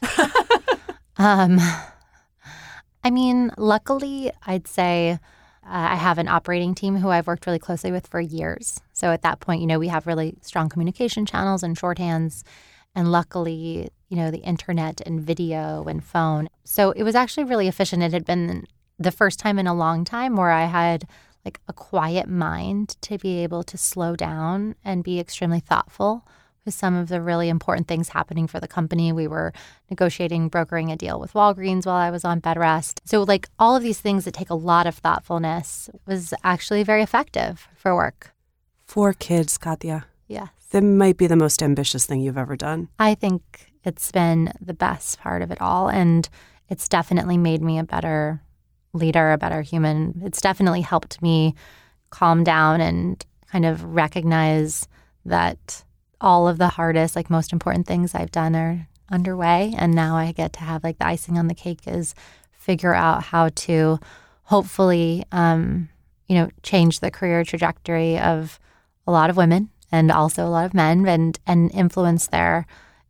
um, 1.17 1.59
I 3.03 3.09
mean, 3.11 3.51
luckily, 3.57 4.31
I'd 4.45 4.67
say 4.67 5.19
uh, 5.67 5.87
I 5.91 5.95
have 5.95 6.17
an 6.17 6.29
operating 6.29 6.73
team 6.73 6.95
who 6.95 7.09
I've 7.09 7.27
worked 7.27 7.45
really 7.45 7.59
closely 7.59 7.91
with 7.91 8.07
for 8.07 8.21
years. 8.21 8.79
So 8.93 9.11
at 9.11 9.23
that 9.23 9.41
point, 9.41 9.59
you 9.59 9.67
know, 9.67 9.79
we 9.79 9.89
have 9.89 10.07
really 10.07 10.37
strong 10.41 10.69
communication 10.69 11.25
channels 11.25 11.61
and 11.61 11.77
shorthands. 11.77 12.43
And 12.97 13.11
luckily, 13.11 13.89
you 14.09 14.17
know, 14.17 14.31
the 14.31 14.39
internet 14.39 15.01
and 15.05 15.21
video 15.21 15.83
and 15.83 16.03
phone. 16.03 16.49
So 16.63 16.91
it 16.93 17.03
was 17.03 17.13
actually 17.13 17.43
really 17.43 17.67
efficient. 17.67 18.01
It 18.01 18.11
had 18.11 18.25
been 18.25 18.65
the 18.97 19.11
first 19.11 19.37
time 19.37 19.59
in 19.59 19.67
a 19.67 19.75
long 19.75 20.03
time 20.03 20.35
where 20.35 20.49
I 20.49 20.65
had 20.65 21.07
like 21.45 21.59
a 21.67 21.73
quiet 21.73 22.27
mind 22.27 22.97
to 23.03 23.19
be 23.19 23.43
able 23.43 23.61
to 23.65 23.77
slow 23.77 24.15
down 24.15 24.73
and 24.83 25.03
be 25.03 25.19
extremely 25.19 25.59
thoughtful 25.59 26.27
with 26.65 26.73
some 26.73 26.95
of 26.95 27.07
the 27.07 27.21
really 27.21 27.49
important 27.49 27.87
things 27.87 28.09
happening 28.09 28.47
for 28.47 28.59
the 28.59 28.67
company. 28.67 29.11
We 29.11 29.27
were 29.27 29.53
negotiating, 29.91 30.49
brokering 30.49 30.91
a 30.91 30.97
deal 30.97 31.19
with 31.19 31.33
Walgreens 31.33 31.85
while 31.85 31.97
I 31.97 32.09
was 32.09 32.25
on 32.25 32.39
bed 32.39 32.57
rest. 32.57 33.01
So, 33.05 33.21
like 33.21 33.47
all 33.59 33.75
of 33.75 33.83
these 33.83 34.01
things 34.01 34.25
that 34.25 34.33
take 34.33 34.49
a 34.49 34.55
lot 34.55 34.87
of 34.87 34.95
thoughtfulness 34.95 35.87
was 36.07 36.33
actually 36.43 36.81
very 36.81 37.03
effective 37.03 37.67
for 37.75 37.95
work. 37.95 38.31
Four 38.87 39.13
kids, 39.13 39.59
Katia. 39.59 40.07
Yes. 40.27 40.49
That 40.71 40.83
might 40.83 41.17
be 41.17 41.27
the 41.27 41.35
most 41.35 41.63
ambitious 41.63 42.05
thing 42.05 42.21
you've 42.21 42.37
ever 42.37 42.55
done. 42.55 42.89
I 42.99 43.15
think 43.15 43.71
it's 43.83 44.11
been 44.11 44.51
the 44.59 44.73
best 44.73 45.19
part 45.19 45.41
of 45.41 45.51
it 45.51 45.61
all. 45.61 45.87
And 45.87 46.27
it's 46.69 46.89
definitely 46.89 47.37
made 47.37 47.61
me 47.61 47.79
a 47.79 47.83
better 47.83 48.41
leader, 48.93 49.31
a 49.31 49.37
better 49.37 49.61
human. 49.61 50.21
It's 50.25 50.41
definitely 50.41 50.81
helped 50.81 51.21
me 51.21 51.55
calm 52.09 52.43
down 52.43 52.81
and 52.81 53.25
kind 53.49 53.65
of 53.65 53.83
recognize 53.83 54.87
that 55.25 55.83
all 56.19 56.47
of 56.47 56.57
the 56.57 56.67
hardest, 56.67 57.15
like 57.15 57.29
most 57.29 57.53
important 57.53 57.87
things 57.87 58.13
I've 58.13 58.31
done 58.31 58.55
are 58.55 58.87
underway. 59.09 59.73
And 59.77 59.93
now 59.93 60.17
I 60.17 60.31
get 60.31 60.53
to 60.53 60.61
have 60.61 60.83
like 60.83 60.97
the 60.97 61.07
icing 61.07 61.37
on 61.37 61.47
the 61.47 61.55
cake 61.55 61.87
is 61.87 62.13
figure 62.51 62.93
out 62.93 63.23
how 63.23 63.49
to 63.49 63.99
hopefully, 64.43 65.23
um, 65.31 65.89
you 66.27 66.35
know, 66.35 66.49
change 66.63 66.99
the 66.99 67.11
career 67.11 67.43
trajectory 67.45 68.19
of 68.19 68.59
a 69.05 69.11
lot 69.11 69.29
of 69.29 69.37
women 69.37 69.69
and 69.91 70.11
also 70.11 70.45
a 70.45 70.49
lot 70.49 70.65
of 70.65 70.73
men 70.73 71.07
and 71.07 71.39
and 71.47 71.71
influence 71.71 72.27
their 72.27 72.65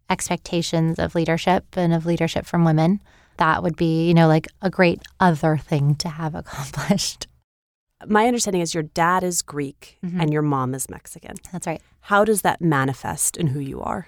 expectations 0.09 0.99
of 0.99 1.15
leadership 1.15 1.65
and 1.75 1.93
of 1.93 2.05
leadership 2.05 2.45
from 2.45 2.63
women. 2.65 3.01
That 3.37 3.61
would 3.61 3.75
be, 3.75 4.07
you 4.07 4.13
know, 4.13 4.27
like 4.27 4.47
a 4.61 4.69
great 4.69 5.01
other 5.19 5.57
thing 5.57 5.95
to 5.95 6.09
have 6.09 6.33
accomplished. 6.41 7.27
My 8.07 8.27
understanding 8.27 8.61
is 8.61 8.73
your 8.73 8.83
dad 8.83 9.23
is 9.23 9.41
Greek 9.41 9.97
Mhm. 10.05 10.21
and 10.21 10.31
your 10.33 10.41
mom 10.43 10.73
is 10.73 10.89
Mexican. 10.89 11.35
That's 11.51 11.67
right. 11.67 11.81
How 12.01 12.23
does 12.23 12.41
that 12.43 12.61
manifest 12.61 13.37
in 13.37 13.47
who 13.47 13.59
you 13.59 13.81
are? 13.81 14.07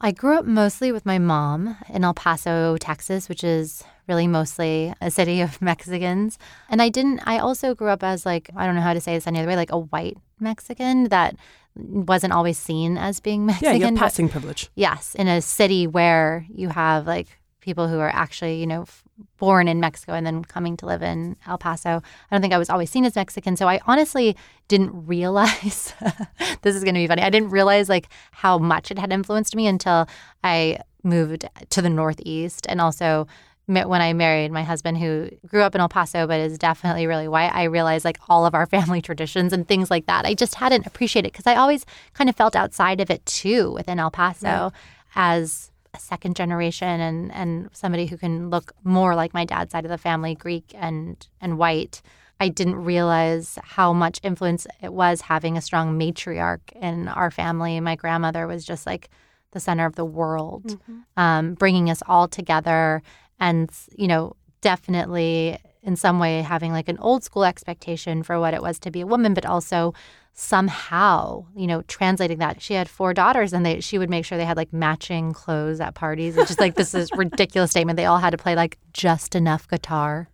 I 0.00 0.10
grew 0.10 0.36
up 0.36 0.44
mostly 0.44 0.92
with 0.92 1.06
my 1.06 1.18
mom 1.18 1.76
in 1.88 2.04
El 2.04 2.12
Paso, 2.14 2.76
Texas, 2.76 3.28
which 3.28 3.42
is 3.44 3.82
really 4.08 4.26
mostly 4.26 4.92
a 5.00 5.10
city 5.10 5.40
of 5.40 5.62
Mexicans. 5.62 6.38
And 6.68 6.82
I 6.82 6.88
didn't, 6.90 7.20
I 7.24 7.38
also 7.38 7.74
grew 7.74 7.88
up 7.88 8.02
as 8.02 8.26
like, 8.26 8.50
I 8.56 8.66
don't 8.66 8.74
know 8.74 8.82
how 8.82 8.92
to 8.92 9.00
say 9.00 9.14
this 9.14 9.26
any 9.26 9.38
other 9.38 9.48
way, 9.48 9.56
like 9.56 9.72
a 9.72 9.78
white 9.78 10.18
Mexican 10.40 11.04
that 11.08 11.36
wasn't 11.76 12.32
always 12.32 12.58
seen 12.58 12.96
as 12.98 13.20
being 13.20 13.46
Mexican. 13.46 13.72
Yeah, 13.72 13.78
you 13.78 13.84
have 13.84 13.96
passing 13.96 14.28
privilege. 14.28 14.70
yes, 14.74 15.14
in 15.14 15.28
a 15.28 15.40
city 15.40 15.86
where 15.86 16.46
you 16.48 16.68
have 16.68 17.06
like 17.06 17.26
people 17.60 17.88
who 17.88 17.98
are 17.98 18.10
actually, 18.10 18.60
you 18.60 18.66
know, 18.66 18.82
f- 18.82 19.02
born 19.38 19.68
in 19.68 19.80
Mexico 19.80 20.12
and 20.12 20.26
then 20.26 20.44
coming 20.44 20.76
to 20.76 20.86
live 20.86 21.02
in 21.02 21.34
El 21.46 21.56
Paso. 21.56 21.88
I 21.90 22.02
don't 22.34 22.42
think 22.42 22.52
I 22.52 22.58
was 22.58 22.68
always 22.68 22.90
seen 22.90 23.04
as 23.06 23.16
Mexican. 23.16 23.56
So 23.56 23.66
I 23.66 23.80
honestly 23.86 24.36
didn't 24.68 24.90
realize 25.06 25.94
this 26.62 26.76
is 26.76 26.84
going 26.84 26.94
to 26.94 27.00
be 27.00 27.06
funny. 27.06 27.22
I 27.22 27.30
didn't 27.30 27.50
realize 27.50 27.88
like 27.88 28.08
how 28.32 28.58
much 28.58 28.90
it 28.90 28.98
had 28.98 29.12
influenced 29.12 29.56
me 29.56 29.66
until 29.66 30.06
I 30.42 30.78
moved 31.02 31.46
to 31.70 31.82
the 31.82 31.88
Northeast 31.90 32.66
and 32.68 32.80
also 32.80 33.26
when 33.66 34.02
I 34.02 34.12
married 34.12 34.52
my 34.52 34.62
husband 34.62 34.98
who 34.98 35.30
grew 35.46 35.62
up 35.62 35.74
in 35.74 35.80
El 35.80 35.88
Paso 35.88 36.26
but 36.26 36.40
is 36.40 36.58
definitely 36.58 37.06
really 37.06 37.28
white, 37.28 37.54
I 37.54 37.64
realized 37.64 38.04
like 38.04 38.18
all 38.28 38.46
of 38.46 38.54
our 38.54 38.66
family 38.74 39.00
traditions 39.00 39.52
and 39.52 39.66
things 39.66 39.90
like 39.90 40.06
that. 40.06 40.26
I 40.26 40.34
just 40.34 40.56
hadn't 40.56 40.86
appreciated 40.86 41.32
because 41.32 41.46
I 41.46 41.56
always 41.56 41.86
kind 42.12 42.28
of 42.28 42.36
felt 42.36 42.56
outside 42.56 43.00
of 43.00 43.10
it 43.10 43.24
too 43.26 43.72
within 43.72 43.98
El 43.98 44.10
Paso 44.10 44.72
as 45.14 45.70
a 45.94 45.98
second 45.98 46.34
generation 46.36 47.00
and 47.00 47.32
and 47.32 47.70
somebody 47.72 48.06
who 48.06 48.16
can 48.16 48.50
look 48.50 48.72
more 48.82 49.14
like 49.14 49.32
my 49.32 49.44
dad's 49.44 49.72
side 49.72 49.84
of 49.84 49.90
the 49.90 49.98
family, 49.98 50.34
Greek 50.34 50.72
and 50.74 51.26
and 51.40 51.56
white. 51.58 52.02
I 52.40 52.48
didn't 52.48 52.74
realize 52.74 53.58
how 53.62 53.92
much 53.92 54.18
influence 54.24 54.66
it 54.82 54.92
was 54.92 55.20
having 55.22 55.56
a 55.56 55.62
strong 55.62 55.98
matriarch 55.98 56.72
in 56.74 57.06
our 57.06 57.30
family. 57.30 57.78
My 57.78 57.94
grandmother 57.94 58.46
was 58.48 58.64
just 58.64 58.86
like 58.86 59.08
the 59.52 59.60
center 59.60 59.86
of 59.86 59.94
the 59.94 60.04
world, 60.04 60.78
um, 61.16 61.54
bringing 61.54 61.88
us 61.88 62.02
all 62.08 62.26
together, 62.26 63.02
and 63.38 63.70
you 63.96 64.08
know, 64.08 64.36
definitely 64.60 65.58
in 65.82 65.96
some 65.96 66.18
way 66.18 66.40
having 66.40 66.72
like 66.72 66.88
an 66.88 66.98
old 66.98 67.22
school 67.22 67.44
expectation 67.44 68.22
for 68.22 68.40
what 68.40 68.54
it 68.54 68.62
was 68.62 68.78
to 68.80 68.90
be 68.90 69.02
a 69.02 69.06
woman, 69.06 69.34
but 69.34 69.44
also 69.44 69.92
somehow, 70.32 71.44
you 71.54 71.66
know, 71.66 71.82
translating 71.82 72.38
that. 72.38 72.60
She 72.60 72.74
had 72.74 72.88
four 72.88 73.14
daughters 73.14 73.52
and 73.52 73.64
they 73.64 73.80
she 73.80 73.98
would 73.98 74.10
make 74.10 74.24
sure 74.24 74.36
they 74.36 74.44
had 74.44 74.56
like 74.56 74.72
matching 74.72 75.32
clothes 75.32 75.80
at 75.80 75.94
parties. 75.94 76.36
It's 76.36 76.48
just 76.48 76.60
like 76.60 76.74
this 76.74 76.94
is 76.94 77.10
ridiculous 77.16 77.70
statement. 77.70 77.96
They 77.96 78.06
all 78.06 78.18
had 78.18 78.30
to 78.30 78.38
play 78.38 78.56
like 78.56 78.78
just 78.92 79.34
enough 79.34 79.68
guitar. 79.68 80.28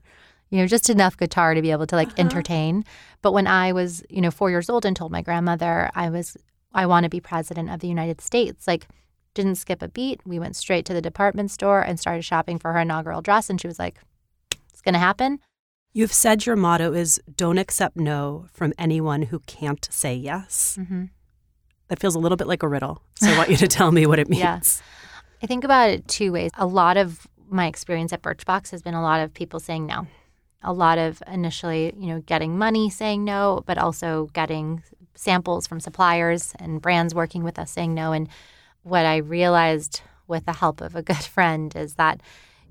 You 0.48 0.58
know, 0.58 0.66
just 0.66 0.90
enough 0.90 1.16
guitar 1.16 1.54
to 1.54 1.62
be 1.62 1.70
able 1.70 1.86
to 1.88 1.96
like 1.96 2.08
uh-huh. 2.08 2.20
entertain. 2.22 2.84
But 3.22 3.32
when 3.32 3.46
I 3.46 3.72
was, 3.72 4.02
you 4.08 4.20
know, 4.20 4.30
4 4.30 4.50
years 4.50 4.70
old 4.70 4.84
and 4.84 4.96
told 4.96 5.12
my 5.12 5.22
grandmother 5.22 5.90
I 5.94 6.08
was 6.08 6.36
I 6.72 6.86
want 6.86 7.04
to 7.04 7.10
be 7.10 7.20
president 7.20 7.70
of 7.70 7.80
the 7.80 7.88
United 7.88 8.20
States, 8.20 8.66
like 8.66 8.86
didn't 9.34 9.56
skip 9.56 9.82
a 9.82 9.88
beat. 9.88 10.20
We 10.24 10.38
went 10.38 10.56
straight 10.56 10.84
to 10.86 10.94
the 10.94 11.02
department 11.02 11.50
store 11.50 11.80
and 11.80 11.98
started 11.98 12.24
shopping 12.24 12.58
for 12.58 12.72
her 12.72 12.80
inaugural 12.80 13.22
dress 13.22 13.50
and 13.50 13.60
she 13.60 13.66
was 13.66 13.78
like 13.78 14.00
it's 14.70 14.82
going 14.82 14.94
to 14.94 14.98
happen. 14.98 15.40
You've 15.92 16.12
said 16.12 16.46
your 16.46 16.56
motto 16.56 16.92
is 16.92 17.20
don't 17.36 17.58
accept 17.58 17.96
no 17.96 18.46
from 18.52 18.72
anyone 18.78 19.22
who 19.22 19.40
can't 19.40 19.86
say 19.90 20.14
yes. 20.14 20.76
Mm-hmm. 20.80 21.06
That 21.88 21.98
feels 21.98 22.14
a 22.14 22.18
little 22.18 22.36
bit 22.36 22.46
like 22.46 22.62
a 22.62 22.68
riddle. 22.68 23.02
So 23.16 23.28
I 23.28 23.36
want 23.36 23.50
you 23.50 23.56
to 23.58 23.68
tell 23.68 23.90
me 23.90 24.06
what 24.06 24.18
it 24.18 24.28
means. 24.28 24.40
Yeah. 24.40 24.60
I 25.42 25.46
think 25.46 25.64
about 25.64 25.90
it 25.90 26.06
two 26.06 26.32
ways. 26.32 26.50
A 26.56 26.66
lot 26.66 26.96
of 26.96 27.26
my 27.48 27.66
experience 27.66 28.12
at 28.12 28.22
Birchbox 28.22 28.70
has 28.70 28.82
been 28.82 28.94
a 28.94 29.02
lot 29.02 29.20
of 29.20 29.34
people 29.34 29.58
saying 29.58 29.86
no. 29.86 30.06
A 30.62 30.72
lot 30.72 30.98
of 30.98 31.22
initially, 31.26 31.92
you 31.96 32.06
know, 32.08 32.20
getting 32.20 32.56
money 32.56 32.90
saying 32.90 33.24
no, 33.24 33.62
but 33.66 33.76
also 33.76 34.30
getting 34.32 34.82
samples 35.14 35.66
from 35.66 35.80
suppliers 35.80 36.54
and 36.58 36.80
brands 36.80 37.14
working 37.14 37.42
with 37.42 37.58
us 37.58 37.70
saying 37.70 37.94
no. 37.94 38.12
And 38.12 38.28
what 38.82 39.06
I 39.06 39.16
realized 39.16 40.02
with 40.26 40.46
the 40.46 40.52
help 40.52 40.80
of 40.80 40.96
a 40.96 41.02
good 41.02 41.16
friend 41.36 41.74
is 41.76 41.94
that 41.94 42.20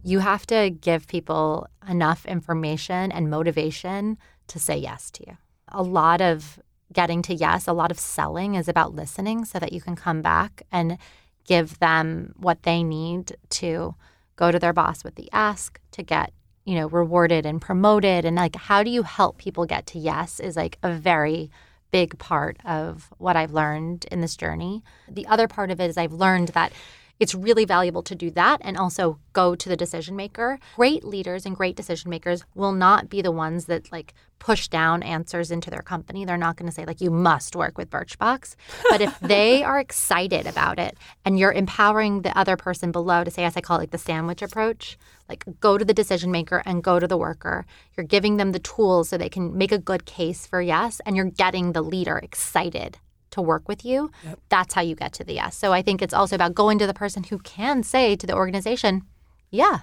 you 0.03 0.19
have 0.19 0.47
to 0.47 0.69
give 0.69 1.07
people 1.07 1.67
enough 1.87 2.25
information 2.25 3.11
and 3.11 3.29
motivation 3.29 4.17
to 4.47 4.59
say 4.59 4.77
yes 4.77 5.11
to 5.11 5.23
you. 5.27 5.37
A 5.69 5.83
lot 5.83 6.21
of 6.21 6.59
getting 6.93 7.21
to 7.23 7.35
yes, 7.35 7.67
a 7.67 7.73
lot 7.73 7.91
of 7.91 7.99
selling 7.99 8.55
is 8.55 8.67
about 8.67 8.95
listening 8.95 9.45
so 9.45 9.59
that 9.59 9.73
you 9.73 9.81
can 9.81 9.95
come 9.95 10.21
back 10.21 10.63
and 10.71 10.97
give 11.45 11.79
them 11.79 12.33
what 12.37 12.63
they 12.63 12.83
need 12.83 13.35
to 13.49 13.95
go 14.35 14.51
to 14.51 14.59
their 14.59 14.73
boss 14.73 15.03
with 15.03 15.15
the 15.15 15.29
ask 15.33 15.79
to 15.91 16.01
get 16.01 16.31
you 16.63 16.75
know 16.75 16.87
rewarded 16.87 17.45
and 17.45 17.61
promoted 17.61 18.25
and 18.25 18.35
like 18.35 18.55
how 18.55 18.83
do 18.83 18.89
you 18.89 19.03
help 19.03 19.37
people 19.37 19.65
get 19.65 19.85
to 19.87 19.97
yes 19.97 20.39
is 20.39 20.55
like 20.55 20.77
a 20.83 20.91
very 20.91 21.49
big 21.91 22.17
part 22.19 22.57
of 22.65 23.09
what 23.17 23.35
I've 23.35 23.51
learned 23.51 24.05
in 24.11 24.21
this 24.21 24.35
journey. 24.35 24.83
The 25.07 25.27
other 25.27 25.47
part 25.47 25.71
of 25.71 25.79
it 25.79 25.89
is 25.89 25.97
I've 25.97 26.13
learned 26.13 26.49
that 26.49 26.71
it's 27.19 27.35
really 27.35 27.65
valuable 27.65 28.03
to 28.03 28.15
do 28.15 28.31
that 28.31 28.61
and 28.61 28.77
also 28.77 29.19
go 29.33 29.55
to 29.55 29.69
the 29.69 29.75
decision 29.75 30.15
maker. 30.15 30.59
Great 30.75 31.03
leaders 31.03 31.45
and 31.45 31.55
great 31.55 31.75
decision 31.75 32.09
makers 32.09 32.43
will 32.55 32.71
not 32.71 33.09
be 33.09 33.21
the 33.21 33.31
ones 33.31 33.65
that 33.65 33.91
like 33.91 34.13
push 34.39 34.69
down 34.69 35.03
answers 35.03 35.51
into 35.51 35.69
their 35.69 35.81
company. 35.81 36.23
They're 36.23 36.37
not 36.37 36.55
going 36.55 36.69
to 36.69 36.73
say 36.73 36.85
like 36.85 37.01
you 37.01 37.11
must 37.11 37.57
work 37.57 37.77
with 37.77 37.89
Birchbox. 37.89 38.55
But 38.89 39.01
if 39.01 39.19
they 39.21 39.63
are 39.63 39.79
excited 39.79 40.47
about 40.47 40.79
it 40.79 40.97
and 41.25 41.37
you're 41.37 41.51
empowering 41.51 42.21
the 42.21 42.37
other 42.37 42.55
person 42.55 42.91
below 42.91 43.25
to 43.25 43.31
say 43.31 43.43
as 43.43 43.57
I 43.57 43.61
call 43.61 43.77
it 43.77 43.81
like 43.81 43.91
the 43.91 43.97
sandwich 43.97 44.41
approach, 44.41 44.97
like 45.27 45.43
go 45.59 45.77
to 45.77 45.83
the 45.83 45.93
decision 45.93 46.31
maker 46.31 46.63
and 46.65 46.83
go 46.83 46.99
to 46.99 47.07
the 47.07 47.17
worker. 47.17 47.65
You're 47.97 48.05
giving 48.05 48.37
them 48.37 48.53
the 48.53 48.59
tools 48.59 49.09
so 49.09 49.17
they 49.17 49.29
can 49.29 49.57
make 49.57 49.73
a 49.73 49.77
good 49.77 50.05
case 50.05 50.47
for 50.47 50.61
yes 50.61 51.01
and 51.05 51.17
you're 51.17 51.25
getting 51.25 51.73
the 51.73 51.81
leader 51.81 52.17
excited 52.17 52.97
to 53.31 53.41
work 53.41 53.67
with 53.67 53.83
you, 53.85 54.11
that's 54.49 54.73
how 54.73 54.81
you 54.81 54.95
get 54.95 55.13
to 55.13 55.23
the 55.23 55.33
yes. 55.33 55.55
So 55.55 55.71
I 55.73 55.81
think 55.81 56.01
it's 56.01 56.13
also 56.13 56.35
about 56.35 56.53
going 56.55 56.79
to 56.79 56.87
the 56.87 56.93
person 56.93 57.23
who 57.23 57.39
can 57.39 57.83
say 57.83 58.15
to 58.15 58.25
the 58.27 58.33
organization, 58.33 59.03
yeah, 59.51 59.79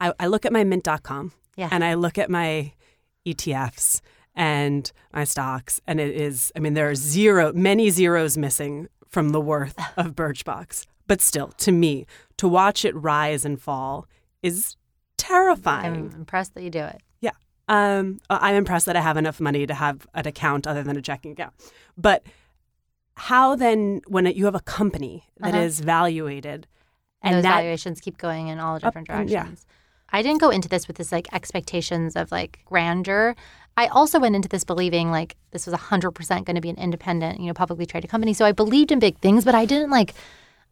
I, 0.00 0.12
I 0.20 0.26
look 0.26 0.44
at 0.44 0.52
my 0.52 0.64
mint.com 0.64 1.32
Yeah. 1.56 1.68
and 1.72 1.82
I 1.84 1.94
look 1.94 2.18
at 2.18 2.28
my 2.30 2.72
ETFs 3.26 4.00
and 4.34 4.92
my 5.14 5.24
stocks, 5.24 5.80
and 5.86 5.98
it 5.98 6.14
is, 6.14 6.52
I 6.54 6.58
mean, 6.58 6.74
there 6.74 6.90
are 6.90 6.94
zero, 6.94 7.52
many 7.54 7.88
zeros 7.90 8.36
missing 8.36 8.88
from 9.08 9.30
the 9.30 9.40
worth 9.40 9.78
of 9.96 10.14
Birchbox. 10.14 10.86
But 11.06 11.20
still, 11.22 11.48
to 11.58 11.72
me, 11.72 12.06
to 12.36 12.48
watch 12.48 12.84
it 12.84 12.94
rise 12.94 13.44
and 13.44 13.60
fall 13.60 14.06
is 14.42 14.76
terrifying. 15.16 15.94
I'm 15.94 16.10
impressed 16.20 16.54
that 16.54 16.62
you 16.62 16.70
do 16.70 16.80
it. 16.84 17.00
Um, 17.68 18.20
I'm 18.30 18.54
impressed 18.54 18.86
that 18.86 18.96
I 18.96 19.00
have 19.00 19.16
enough 19.16 19.40
money 19.40 19.66
to 19.66 19.74
have 19.74 20.06
an 20.14 20.26
account 20.26 20.66
other 20.66 20.82
than 20.82 20.96
a 20.96 21.02
checking 21.02 21.32
account. 21.32 21.52
But 21.98 22.24
how 23.16 23.56
then, 23.56 24.02
when 24.06 24.26
it, 24.26 24.36
you 24.36 24.44
have 24.44 24.54
a 24.54 24.60
company 24.60 25.24
that 25.38 25.54
is 25.54 25.80
Uh-huh. 25.80 25.86
valuated, 25.86 26.66
And, 27.22 27.34
and 27.34 27.34
those 27.36 27.42
that 27.44 27.56
valuations 27.56 28.00
keep 28.00 28.18
going 28.18 28.48
in 28.48 28.58
all 28.60 28.78
different 28.78 29.08
and- 29.08 29.28
directions. 29.28 29.64
yeah. 29.68 29.72
I 30.12 30.22
didn't 30.22 30.40
go 30.40 30.50
into 30.50 30.68
this 30.68 30.86
with 30.86 30.96
this 30.98 31.10
like 31.10 31.26
expectations 31.34 32.14
of 32.14 32.30
like 32.30 32.60
grandeur. 32.64 33.34
I 33.76 33.88
also 33.88 34.20
went 34.20 34.36
into 34.36 34.48
this 34.48 34.62
believing 34.62 35.10
like 35.10 35.36
this 35.50 35.66
was 35.66 35.74
100% 35.74 36.44
going 36.44 36.54
to 36.54 36.60
be 36.60 36.70
an 36.70 36.76
independent, 36.76 37.40
you 37.40 37.46
know, 37.48 37.52
publicly 37.54 37.86
traded 37.86 38.08
company. 38.08 38.32
So 38.32 38.44
I 38.44 38.52
believed 38.52 38.92
in 38.92 39.00
big 39.00 39.18
things, 39.18 39.44
but 39.44 39.56
I 39.56 39.64
didn't 39.66 39.90
like 39.90 40.14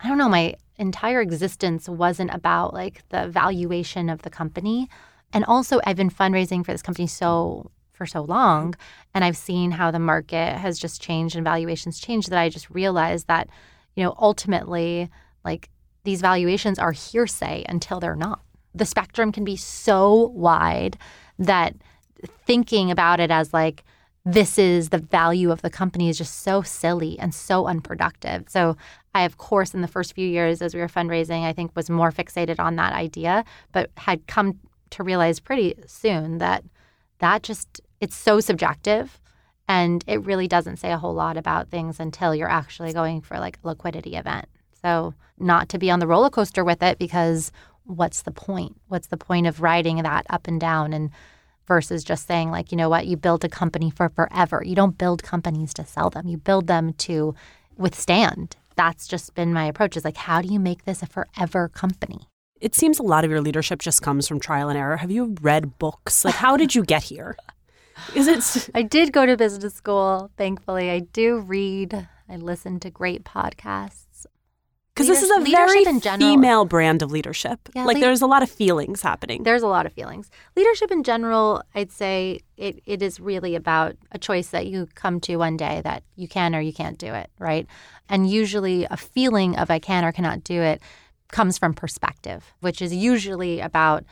I 0.00 0.08
don't 0.08 0.18
know, 0.18 0.28
my 0.28 0.54
entire 0.76 1.20
existence 1.20 1.88
wasn't 1.88 2.32
about 2.32 2.72
like 2.74 3.02
the 3.08 3.26
valuation 3.28 4.08
of 4.08 4.22
the 4.22 4.30
company. 4.30 4.88
And 5.34 5.44
also 5.44 5.80
I've 5.84 5.96
been 5.96 6.10
fundraising 6.10 6.64
for 6.64 6.72
this 6.72 6.80
company 6.80 7.06
so 7.06 7.70
for 7.92 8.06
so 8.06 8.22
long 8.22 8.74
and 9.14 9.24
I've 9.24 9.36
seen 9.36 9.70
how 9.72 9.90
the 9.90 9.98
market 9.98 10.56
has 10.56 10.78
just 10.78 11.00
changed 11.00 11.36
and 11.36 11.44
valuations 11.44 12.00
changed 12.00 12.30
that 12.30 12.38
I 12.38 12.48
just 12.48 12.70
realized 12.70 13.26
that, 13.28 13.48
you 13.94 14.02
know, 14.02 14.14
ultimately, 14.18 15.10
like 15.44 15.68
these 16.04 16.20
valuations 16.20 16.78
are 16.78 16.92
hearsay 16.92 17.64
until 17.68 18.00
they're 18.00 18.16
not. 18.16 18.40
The 18.74 18.86
spectrum 18.86 19.30
can 19.32 19.44
be 19.44 19.56
so 19.56 20.28
wide 20.28 20.98
that 21.38 21.74
thinking 22.46 22.90
about 22.90 23.20
it 23.20 23.30
as 23.30 23.52
like, 23.52 23.84
this 24.24 24.58
is 24.58 24.88
the 24.88 24.98
value 24.98 25.50
of 25.50 25.62
the 25.62 25.70
company 25.70 26.08
is 26.08 26.16
just 26.16 26.42
so 26.42 26.62
silly 26.62 27.18
and 27.18 27.34
so 27.34 27.66
unproductive. 27.66 28.48
So 28.48 28.76
I, 29.14 29.22
of 29.22 29.36
course, 29.36 29.74
in 29.74 29.82
the 29.82 29.88
first 29.88 30.14
few 30.14 30.26
years 30.26 30.62
as 30.62 30.74
we 30.74 30.80
were 30.80 30.88
fundraising, 30.88 31.44
I 31.44 31.52
think 31.52 31.76
was 31.76 31.90
more 31.90 32.10
fixated 32.10 32.58
on 32.58 32.76
that 32.76 32.94
idea, 32.94 33.44
but 33.72 33.90
had 33.98 34.26
come 34.26 34.58
to 34.94 35.02
realize 35.02 35.40
pretty 35.40 35.74
soon 35.86 36.38
that 36.38 36.64
that 37.18 37.42
just 37.42 37.80
it's 38.00 38.16
so 38.16 38.40
subjective 38.40 39.20
and 39.68 40.04
it 40.06 40.24
really 40.24 40.48
doesn't 40.48 40.78
say 40.78 40.92
a 40.92 40.98
whole 40.98 41.14
lot 41.14 41.36
about 41.36 41.68
things 41.68 41.98
until 41.98 42.34
you're 42.34 42.50
actually 42.50 42.92
going 42.92 43.20
for 43.20 43.38
like 43.38 43.58
a 43.62 43.68
liquidity 43.68 44.16
event. 44.16 44.46
So 44.82 45.14
not 45.38 45.68
to 45.70 45.78
be 45.78 45.90
on 45.90 46.00
the 46.00 46.06
roller 46.06 46.30
coaster 46.30 46.62
with 46.64 46.82
it 46.82 46.98
because 46.98 47.50
what's 47.84 48.22
the 48.22 48.30
point? 48.30 48.80
What's 48.88 49.06
the 49.06 49.16
point 49.16 49.46
of 49.46 49.62
riding 49.62 50.02
that 50.02 50.26
up 50.28 50.46
and 50.46 50.60
down 50.60 50.92
and 50.92 51.10
versus 51.66 52.04
just 52.04 52.26
saying 52.26 52.50
like, 52.50 52.70
you 52.70 52.76
know 52.76 52.90
what, 52.90 53.06
you 53.06 53.16
build 53.16 53.44
a 53.44 53.48
company 53.48 53.90
for 53.90 54.10
forever. 54.10 54.62
You 54.64 54.74
don't 54.74 54.98
build 54.98 55.22
companies 55.22 55.72
to 55.74 55.86
sell 55.86 56.10
them. 56.10 56.28
You 56.28 56.36
build 56.36 56.66
them 56.66 56.92
to 56.92 57.34
withstand. 57.76 58.56
That's 58.76 59.06
just 59.06 59.34
been 59.34 59.54
my 59.54 59.64
approach 59.64 59.96
is 59.96 60.04
like 60.04 60.18
how 60.18 60.42
do 60.42 60.52
you 60.52 60.60
make 60.60 60.84
this 60.84 61.02
a 61.02 61.06
forever 61.06 61.68
company? 61.68 62.28
It 62.60 62.74
seems 62.74 62.98
a 62.98 63.02
lot 63.02 63.24
of 63.24 63.30
your 63.30 63.40
leadership 63.40 63.80
just 63.80 64.02
comes 64.02 64.28
from 64.28 64.40
trial 64.40 64.68
and 64.68 64.78
error. 64.78 64.96
Have 64.96 65.10
you 65.10 65.34
read 65.40 65.78
books? 65.78 66.24
Like 66.24 66.34
how 66.34 66.56
did 66.56 66.74
you 66.74 66.84
get 66.84 67.04
here? 67.04 67.36
Is 68.14 68.26
it 68.26 68.70
I 68.74 68.82
did 68.82 69.12
go 69.12 69.26
to 69.26 69.36
business 69.36 69.74
school, 69.74 70.30
thankfully. 70.36 70.90
I 70.90 71.00
do 71.00 71.38
read. 71.38 72.08
I 72.28 72.36
listen 72.36 72.80
to 72.80 72.90
great 72.90 73.24
podcasts. 73.24 74.26
Because 74.94 75.08
this 75.08 75.22
is 75.22 75.30
a 75.30 75.40
very 75.40 75.84
female 76.18 76.64
brand 76.64 77.02
of 77.02 77.10
leadership. 77.10 77.68
Yeah, 77.74 77.84
like 77.84 77.98
there's 77.98 78.22
a 78.22 78.28
lot 78.28 78.44
of 78.44 78.50
feelings 78.50 79.02
happening. 79.02 79.42
There's 79.42 79.62
a 79.62 79.66
lot 79.66 79.86
of 79.86 79.92
feelings. 79.92 80.30
Leadership 80.54 80.92
in 80.92 81.02
general, 81.02 81.64
I'd 81.74 81.90
say 81.90 82.42
it, 82.56 82.80
it 82.86 83.02
is 83.02 83.18
really 83.18 83.56
about 83.56 83.96
a 84.12 84.18
choice 84.18 84.50
that 84.50 84.68
you 84.68 84.86
come 84.94 85.18
to 85.22 85.34
one 85.34 85.56
day 85.56 85.80
that 85.82 86.04
you 86.14 86.28
can 86.28 86.54
or 86.54 86.60
you 86.60 86.72
can't 86.72 86.96
do 86.96 87.12
it, 87.12 87.28
right? 87.40 87.66
And 88.08 88.30
usually 88.30 88.84
a 88.84 88.96
feeling 88.96 89.56
of 89.56 89.68
I 89.68 89.80
can 89.80 90.04
or 90.04 90.12
cannot 90.12 90.44
do 90.44 90.62
it 90.62 90.80
comes 91.34 91.58
from 91.58 91.74
perspective, 91.74 92.54
which 92.60 92.80
is 92.80 92.94
usually 92.94 93.58
about 93.58 94.04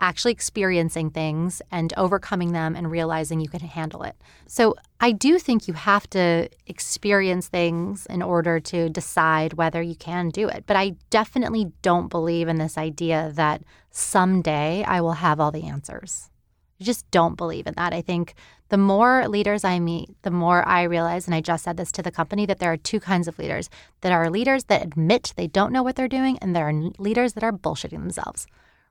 actually 0.00 0.32
experiencing 0.32 1.08
things 1.08 1.62
and 1.70 1.94
overcoming 1.96 2.50
them 2.50 2.74
and 2.74 2.90
realizing 2.90 3.38
you 3.38 3.48
can 3.48 3.60
handle 3.60 4.02
it. 4.02 4.16
So, 4.48 4.74
I 5.00 5.12
do 5.12 5.38
think 5.38 5.68
you 5.68 5.74
have 5.74 6.10
to 6.10 6.48
experience 6.66 7.46
things 7.46 8.06
in 8.06 8.22
order 8.22 8.58
to 8.58 8.88
decide 8.88 9.52
whether 9.52 9.80
you 9.82 9.94
can 9.94 10.30
do 10.30 10.48
it. 10.48 10.64
But 10.66 10.76
I 10.76 10.96
definitely 11.10 11.72
don't 11.82 12.08
believe 12.08 12.48
in 12.48 12.56
this 12.56 12.76
idea 12.76 13.30
that 13.34 13.62
someday 13.90 14.82
I 14.82 15.00
will 15.00 15.12
have 15.12 15.38
all 15.38 15.52
the 15.52 15.68
answers. 15.68 16.30
Just 16.84 17.10
don't 17.10 17.36
believe 17.36 17.66
in 17.66 17.74
that. 17.76 17.92
I 17.92 18.02
think 18.02 18.34
the 18.68 18.76
more 18.76 19.26
leaders 19.28 19.64
I 19.64 19.78
meet, 19.78 20.10
the 20.22 20.30
more 20.30 20.66
I 20.66 20.82
realize, 20.82 21.26
and 21.26 21.34
I 21.34 21.40
just 21.40 21.64
said 21.64 21.76
this 21.76 21.92
to 21.92 22.02
the 22.02 22.10
company, 22.10 22.46
that 22.46 22.58
there 22.58 22.72
are 22.72 22.76
two 22.76 23.00
kinds 23.00 23.28
of 23.28 23.38
leaders. 23.38 23.68
That 24.02 24.12
are 24.12 24.30
leaders 24.30 24.64
that 24.64 24.82
admit 24.82 25.32
they 25.36 25.46
don't 25.46 25.72
know 25.72 25.82
what 25.82 25.96
they're 25.96 26.08
doing, 26.08 26.38
and 26.38 26.54
there 26.54 26.68
are 26.68 26.90
leaders 26.98 27.32
that 27.32 27.44
are 27.44 27.52
bullshitting 27.52 27.90
themselves 27.90 28.46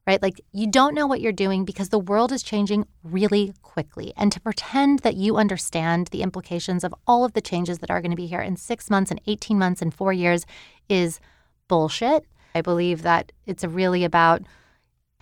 right? 0.06 0.22
Like 0.22 0.42
you 0.52 0.68
don't 0.68 0.94
know 0.94 1.08
what 1.08 1.22
you're 1.22 1.32
doing 1.32 1.66
because 1.66 1.90
the 1.90 2.00
world 2.00 2.32
is 2.32 2.44
changing 2.44 2.86
really 3.04 3.54
quickly. 3.62 4.14
And 4.18 4.32
to 4.32 4.42
pretend 4.42 5.00
that 5.00 5.16
you 5.16 5.38
understand 5.38 6.08
the 6.08 6.22
implications 6.22 6.84
of 6.84 6.94
all 7.08 7.24
of 7.24 7.34
the 7.34 7.42
changes 7.42 7.80
that 7.80 7.90
are 7.90 8.02
going 8.02 8.12
to 8.12 8.18
be 8.18 8.28
here 8.28 8.42
in 8.42 8.58
six 8.58 8.90
months 8.90 9.12
and 9.12 9.22
18 9.28 9.58
months 9.58 9.82
and 9.82 9.94
four 9.94 10.14
years 10.14 10.46
is 10.90 11.20
bullshit. 11.68 12.26
I 12.56 12.62
believe 12.62 13.02
that 13.04 13.32
it's 13.46 13.64
really 13.64 14.04
about 14.04 14.42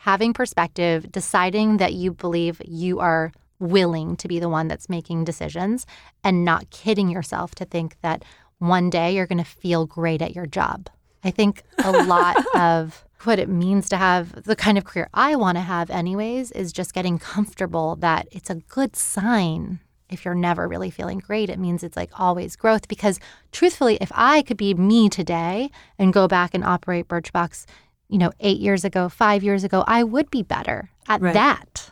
having 0.02 0.34
perspective, 0.34 1.12
deciding 1.12 1.78
that 1.78 1.94
you 1.94 2.12
believe 2.12 2.60
you 2.66 3.00
are 3.00 3.32
willing 3.60 4.16
to 4.16 4.28
be 4.28 4.40
the 4.40 4.50
one 4.50 4.68
that's 4.68 4.90
making 4.90 5.24
decisions 5.24 5.86
and 6.24 6.44
not 6.44 6.68
kidding 6.72 7.08
yourself 7.08 7.54
to 7.54 7.66
think 7.66 7.96
that 8.02 8.26
one 8.58 8.90
day 8.90 9.14
you're 9.14 9.28
going 9.28 9.38
to 9.38 9.44
feel 9.44 9.86
great 9.86 10.20
at 10.20 10.36
your 10.36 10.48
job. 10.48 10.90
I 11.24 11.30
think 11.30 11.62
a 11.84 11.92
lot 12.06 12.36
of 12.56 13.06
what 13.26 13.38
it 13.38 13.48
means 13.48 13.90
to 13.90 13.98
have 13.98 14.44
the 14.44 14.56
kind 14.56 14.76
of 14.80 14.86
career 14.86 15.08
I 15.14 15.36
want 15.36 15.58
to 15.58 15.62
have, 15.62 15.92
anyways, 15.92 16.50
is 16.52 16.74
just 16.74 16.96
getting 16.96 17.20
comfortable 17.20 17.96
that 17.98 18.28
it's 18.32 18.50
a 18.50 18.56
good 18.56 18.96
sign 18.96 19.82
if 20.10 20.26
you're 20.26 20.34
never 20.34 20.68
really 20.68 20.90
feeling 20.90 21.20
great. 21.20 21.52
It 21.52 21.60
means 21.60 21.84
it's 21.84 21.96
like 21.96 22.10
always 22.20 22.56
growth. 22.56 22.88
Because 22.88 23.20
truthfully, 23.52 24.00
if 24.02 24.12
I 24.16 24.42
could 24.42 24.58
be 24.58 24.74
me 24.74 25.10
today 25.10 25.70
and 26.00 26.12
go 26.12 26.28
back 26.28 26.56
and 26.56 26.64
operate 26.64 27.08
Birchbox, 27.08 27.68
you 28.12 28.18
know, 28.18 28.32
eight 28.42 28.60
years 28.60 28.84
ago, 28.84 29.10
five 29.10 29.42
years 29.42 29.64
ago, 29.64 29.84
I 29.88 30.04
would 30.04 30.30
be 30.30 30.44
better 30.44 30.92
at 31.08 31.22
right. 31.22 31.34
that, 31.34 31.92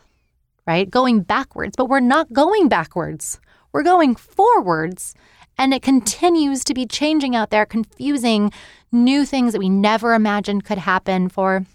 right? 0.67 0.89
Going 0.89 1.21
backwards. 1.21 1.75
But 1.77 1.89
we're 1.89 2.01
not 2.01 2.31
going 2.33 2.67
backwards, 2.67 3.39
we're 3.71 3.83
going 3.83 4.15
forwards. 4.15 5.15
And 5.57 5.73
it 5.73 5.81
continues 5.81 6.63
to 6.65 6.73
be 6.73 6.85
changing 6.85 7.35
out 7.35 7.49
there, 7.49 7.65
confusing 7.65 8.51
new 8.93 9.25
things 9.25 9.51
that 9.51 9.59
we 9.59 9.67
never 9.67 10.13
imagined 10.13 10.63
could 10.63 10.77
happen 10.77 11.27
for 11.27 11.65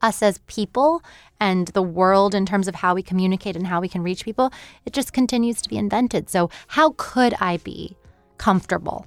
us 0.00 0.22
as 0.22 0.38
people 0.46 1.02
and 1.38 1.68
the 1.68 1.82
world 1.82 2.34
in 2.34 2.46
terms 2.46 2.68
of 2.68 2.76
how 2.76 2.94
we 2.94 3.02
communicate 3.02 3.54
and 3.54 3.66
how 3.66 3.82
we 3.82 3.88
can 3.88 4.02
reach 4.02 4.24
people. 4.24 4.50
It 4.86 4.94
just 4.94 5.12
continues 5.12 5.60
to 5.60 5.68
be 5.68 5.76
invented. 5.76 6.30
So, 6.30 6.48
how 6.68 6.94
could 6.96 7.34
I 7.38 7.58
be 7.58 7.96
comfortable 8.38 9.06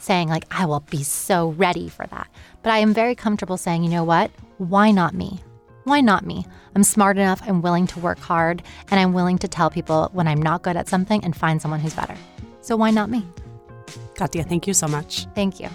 saying, 0.00 0.28
like, 0.28 0.44
I 0.50 0.66
will 0.66 0.80
be 0.80 1.02
so 1.02 1.50
ready 1.50 1.88
for 1.88 2.06
that? 2.06 2.28
But 2.62 2.72
I 2.72 2.78
am 2.78 2.94
very 2.94 3.14
comfortable 3.14 3.56
saying, 3.56 3.84
you 3.84 3.90
know 3.90 4.04
what? 4.04 4.30
Why 4.58 4.90
not 4.90 5.14
me? 5.14 5.40
Why 5.84 6.00
not 6.00 6.24
me? 6.24 6.46
I'm 6.74 6.84
smart 6.84 7.18
enough, 7.18 7.42
I'm 7.46 7.60
willing 7.60 7.86
to 7.88 8.00
work 8.00 8.18
hard, 8.18 8.62
and 8.90 8.98
I'm 8.98 9.12
willing 9.12 9.38
to 9.38 9.48
tell 9.48 9.70
people 9.70 10.08
when 10.12 10.26
I'm 10.26 10.40
not 10.40 10.62
good 10.62 10.76
at 10.76 10.88
something 10.88 11.22
and 11.22 11.36
find 11.36 11.60
someone 11.60 11.80
who's 11.80 11.94
better. 11.94 12.16
So 12.62 12.76
why 12.76 12.90
not 12.90 13.10
me? 13.10 13.26
Katia, 14.14 14.44
thank 14.44 14.66
you 14.66 14.74
so 14.74 14.88
much. 14.88 15.26
Thank 15.34 15.60
you. 15.60 15.68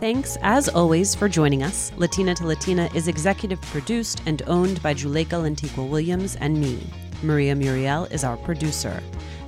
Thanks, 0.00 0.38
as 0.40 0.70
always, 0.70 1.14
for 1.14 1.28
joining 1.28 1.62
us. 1.62 1.92
Latina 1.98 2.34
to 2.36 2.46
Latina 2.46 2.88
is 2.94 3.06
executive 3.06 3.60
produced 3.60 4.22
and 4.24 4.40
owned 4.46 4.82
by 4.82 4.94
Juleyka 4.94 5.36
Lantigua 5.42 5.86
Williams 5.86 6.36
and 6.36 6.58
me. 6.58 6.80
Maria 7.22 7.54
Muriel 7.54 8.06
is 8.06 8.24
our 8.24 8.38
producer. 8.38 9.02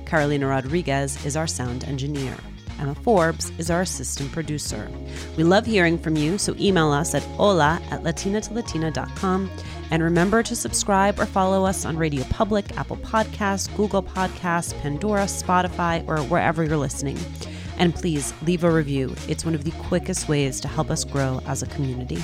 Carolina 0.05 0.47
Rodriguez 0.47 1.23
is 1.25 1.35
our 1.35 1.47
sound 1.47 1.83
engineer. 1.83 2.35
Emma 2.79 2.95
Forbes 2.95 3.51
is 3.57 3.69
our 3.69 3.81
assistant 3.81 4.31
producer. 4.31 4.89
We 5.37 5.43
love 5.43 5.65
hearing 5.65 5.97
from 5.97 6.17
you, 6.17 6.37
so 6.37 6.55
email 6.59 6.91
us 6.91 7.13
at 7.15 7.23
hola 7.23 7.81
at 7.91 8.03
latinatolatina.com 8.03 9.49
and 9.91 10.03
remember 10.03 10.43
to 10.43 10.55
subscribe 10.55 11.19
or 11.19 11.25
follow 11.25 11.65
us 11.65 11.85
on 11.85 11.97
Radio 11.97 12.23
Public, 12.25 12.77
Apple 12.77 12.97
Podcasts, 12.97 13.73
Google 13.77 14.03
Podcasts, 14.03 14.79
Pandora, 14.81 15.25
Spotify, 15.25 16.07
or 16.07 16.17
wherever 16.23 16.63
you're 16.63 16.77
listening. 16.77 17.17
And 17.77 17.93
please 17.93 18.33
leave 18.43 18.63
a 18.63 18.71
review. 18.71 19.15
It's 19.27 19.45
one 19.45 19.55
of 19.55 19.63
the 19.63 19.71
quickest 19.71 20.27
ways 20.27 20.59
to 20.61 20.67
help 20.67 20.89
us 20.89 21.03
grow 21.03 21.41
as 21.45 21.63
a 21.63 21.67
community. 21.67 22.23